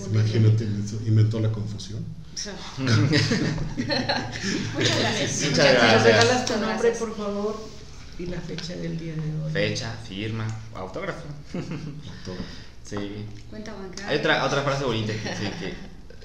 imagínate, 0.10 0.64
inventó 1.06 1.42
la 1.42 1.52
confusión. 1.52 2.06
Muchas 4.78 5.00
gracias. 5.00 5.50
Muchas 5.50 5.74
gracias. 5.74 6.04
regalas 6.04 6.46
tu 6.46 6.56
nombre, 6.58 6.92
por 6.92 7.18
favor, 7.18 7.68
y 8.20 8.28
la 8.28 8.40
fecha 8.40 8.76
del 8.76 9.00
día 9.00 9.14
de 9.14 9.44
hoy. 9.44 9.52
Fecha, 9.52 9.92
firma, 10.08 10.48
autógrafo. 10.76 11.26
Sí. 12.84 13.26
Cuenta 13.50 13.74
bancaria. 13.74 14.08
Hay 14.08 14.20
otra, 14.20 14.46
otra 14.46 14.62
frase 14.62 14.86
bonita 14.86 15.14
que 15.14 15.30
dice 15.30 15.52
que 15.60 15.74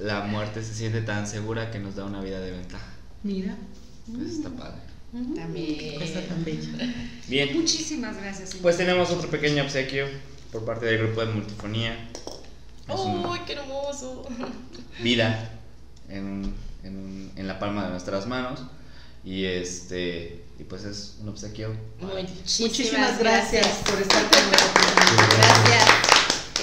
la 0.04 0.20
muerte 0.20 0.62
se 0.62 0.74
siente 0.74 1.00
tan 1.00 1.26
segura 1.26 1.70
que 1.70 1.78
nos 1.78 1.96
da 1.96 2.04
una 2.04 2.20
vida 2.20 2.40
de 2.40 2.50
ventaja. 2.50 2.92
Mira. 3.22 3.56
Pues 4.06 4.32
está 4.32 4.50
padre. 4.50 4.80
También. 5.12 6.02
Está 6.02 6.20
tan 6.26 6.44
bella. 6.44 6.94
Bien. 7.26 7.56
Muchísimas 7.56 8.16
gracias. 8.16 8.56
Pues 8.60 8.76
tenemos 8.76 9.10
otro 9.10 9.30
pequeño 9.30 9.62
obsequio 9.62 10.06
por 10.52 10.64
parte 10.64 10.86
del 10.86 10.98
grupo 10.98 11.24
de 11.24 11.32
Multifonía. 11.32 12.10
¡Uy, 12.88 13.40
qué 13.46 13.54
hermoso! 13.54 14.28
Vida 15.00 15.61
en, 16.12 16.54
en, 16.84 17.32
en, 17.36 17.48
la 17.48 17.58
palma 17.58 17.84
de 17.84 17.90
nuestras 17.90 18.26
manos. 18.26 18.62
Y 19.24 19.44
este 19.44 20.44
y 20.58 20.64
pues 20.64 20.84
es 20.84 21.16
un 21.20 21.28
obsequio. 21.28 21.74
Muchísimas, 22.00 23.18
gracias, 23.18 23.66
por 23.84 24.00
estar 24.00 24.22
con 24.22 24.50
nosotros. 24.50 25.36
Gracias. 25.36 26.12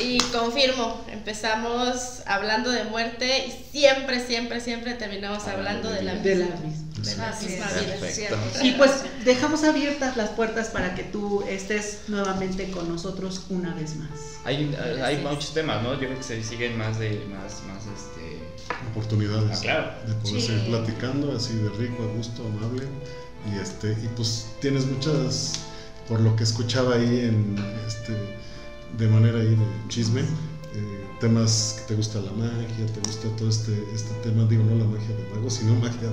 Y 0.02 0.18
confirmo, 0.32 1.04
empezamos 1.12 2.22
hablando 2.26 2.72
de 2.72 2.86
muerte 2.86 3.48
y 3.48 3.78
siempre, 3.78 4.26
siempre, 4.26 4.62
siempre 4.62 4.94
terminamos 4.94 5.46
hablando 5.46 5.90
de 5.90 6.04
la 6.04 6.16
De 6.16 6.36
la 6.36 6.46
misma, 6.46 7.34
vida. 7.42 8.38
Y 8.64 8.72
pues 8.74 9.04
dejamos 9.26 9.66
abiertas 9.66 10.16
las 10.16 10.30
puertas 10.30 10.70
para 10.70 10.96
que 10.96 11.04
tú 11.04 11.44
estés 11.50 12.04
nuevamente 12.08 12.72
con 12.72 12.88
nosotros 12.88 13.48
una 13.50 13.74
vez 13.74 13.98
más. 13.98 14.10
Hay, 14.46 14.74
hay 15.04 15.18
muchos 15.18 15.54
temas, 15.54 15.84
¿no? 15.84 15.94
Yo 15.94 16.00
creo 16.00 16.18
que 16.18 16.24
se 16.24 16.42
siguen 16.44 16.78
más 16.78 16.98
de 17.00 17.26
más, 17.30 17.64
más 17.64 17.84
este 17.88 18.39
oportunidades 18.92 19.62
ah, 19.70 19.98
de 20.06 20.14
poder 20.16 20.42
seguir 20.42 20.66
platicando 20.68 21.36
así 21.36 21.56
de 21.56 21.70
rico, 21.70 22.04
a 22.04 22.18
gusto, 22.18 22.44
amable. 22.46 22.88
Y 23.54 23.60
este 23.60 23.92
y 23.92 24.10
pues 24.16 24.48
tienes 24.60 24.86
muchas 24.86 25.62
por 26.08 26.20
lo 26.20 26.36
que 26.36 26.44
escuchaba 26.44 26.96
ahí 26.96 27.20
en 27.20 27.56
este 27.88 28.14
de 28.98 29.08
manera 29.08 29.40
ahí 29.40 29.50
de 29.50 29.88
chisme, 29.88 30.22
eh, 30.22 31.06
temas 31.20 31.78
que 31.80 31.88
te 31.90 31.96
gusta 31.96 32.20
la 32.20 32.32
magia, 32.32 32.86
te 32.94 33.00
gusta 33.08 33.28
todo 33.38 33.50
este, 33.50 33.72
este 33.94 34.12
tema, 34.24 34.46
digo, 34.46 34.64
no 34.64 34.76
la 34.76 34.86
magia 34.86 35.16
de 35.16 35.36
mago, 35.36 35.50
sino 35.50 35.76
magia 35.76 36.10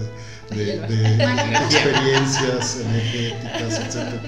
de, 0.50 0.80
de, 0.86 1.24
experiencias 1.66 2.80
energéticas, 2.80 3.96
etc. 3.96 4.20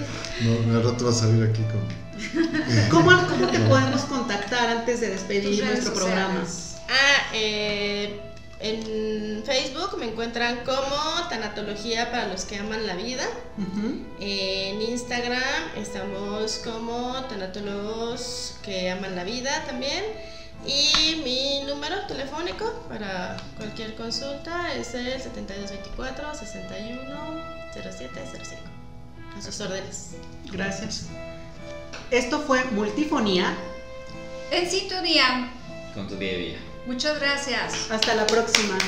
No, 0.43 0.77
al 0.77 0.85
rato 0.85 1.05
vas 1.07 1.17
a 1.17 1.21
salir 1.27 1.45
aquí 1.45 1.63
con... 1.63 2.09
Eh, 2.19 2.89
¿Cómo, 2.91 3.11
¿Cómo, 3.29 3.47
te 3.49 3.59
podemos 3.61 4.03
contactar 4.03 4.69
antes 4.79 5.01
de 5.01 5.11
despedir 5.11 5.65
nuestro 5.65 5.95
programa? 5.95 6.45
Ah, 6.89 7.31
eh, 7.35 8.21
En 8.61 9.45
Facebook 9.45 9.97
me 9.99 10.07
encuentran 10.07 10.65
como 10.65 11.29
Tanatología 11.29 12.11
para 12.11 12.27
los 12.27 12.45
que 12.45 12.57
aman 12.59 12.87
la 12.89 12.97
vida. 12.97 13.25
En 14.19 14.83
Instagram 14.83 15.77
estamos 15.77 16.61
como 16.65 17.25
Tanatólogos 17.29 18.57
que 18.63 18.91
aman 18.91 19.15
la 19.15 19.23
vida 19.23 19.65
también. 19.65 20.03
Y 20.67 21.21
mi 21.23 21.63
número 21.69 22.05
telefónico 22.09 22.65
para 22.89 23.37
cualquier 23.57 23.95
consulta 23.95 24.75
es 24.75 24.93
el 24.95 25.21
7224 25.21 26.35
61 26.35 27.59
0705. 27.73 28.63
A 29.37 29.41
sus 29.43 29.61
órdenes. 29.61 30.17
Gracias. 30.51 31.07
Esto 32.11 32.41
fue 32.41 32.65
Multifonía. 32.73 33.55
En 34.51 34.69
sintonía. 34.69 35.53
Con 35.95 36.09
tu 36.09 36.17
día 36.17 36.33
a 36.33 36.37
día. 36.39 36.59
Muchas 36.89 37.21
gracias. 37.21 37.91
Hasta 37.91 38.15
la 38.15 38.27
próxima. 38.27 38.79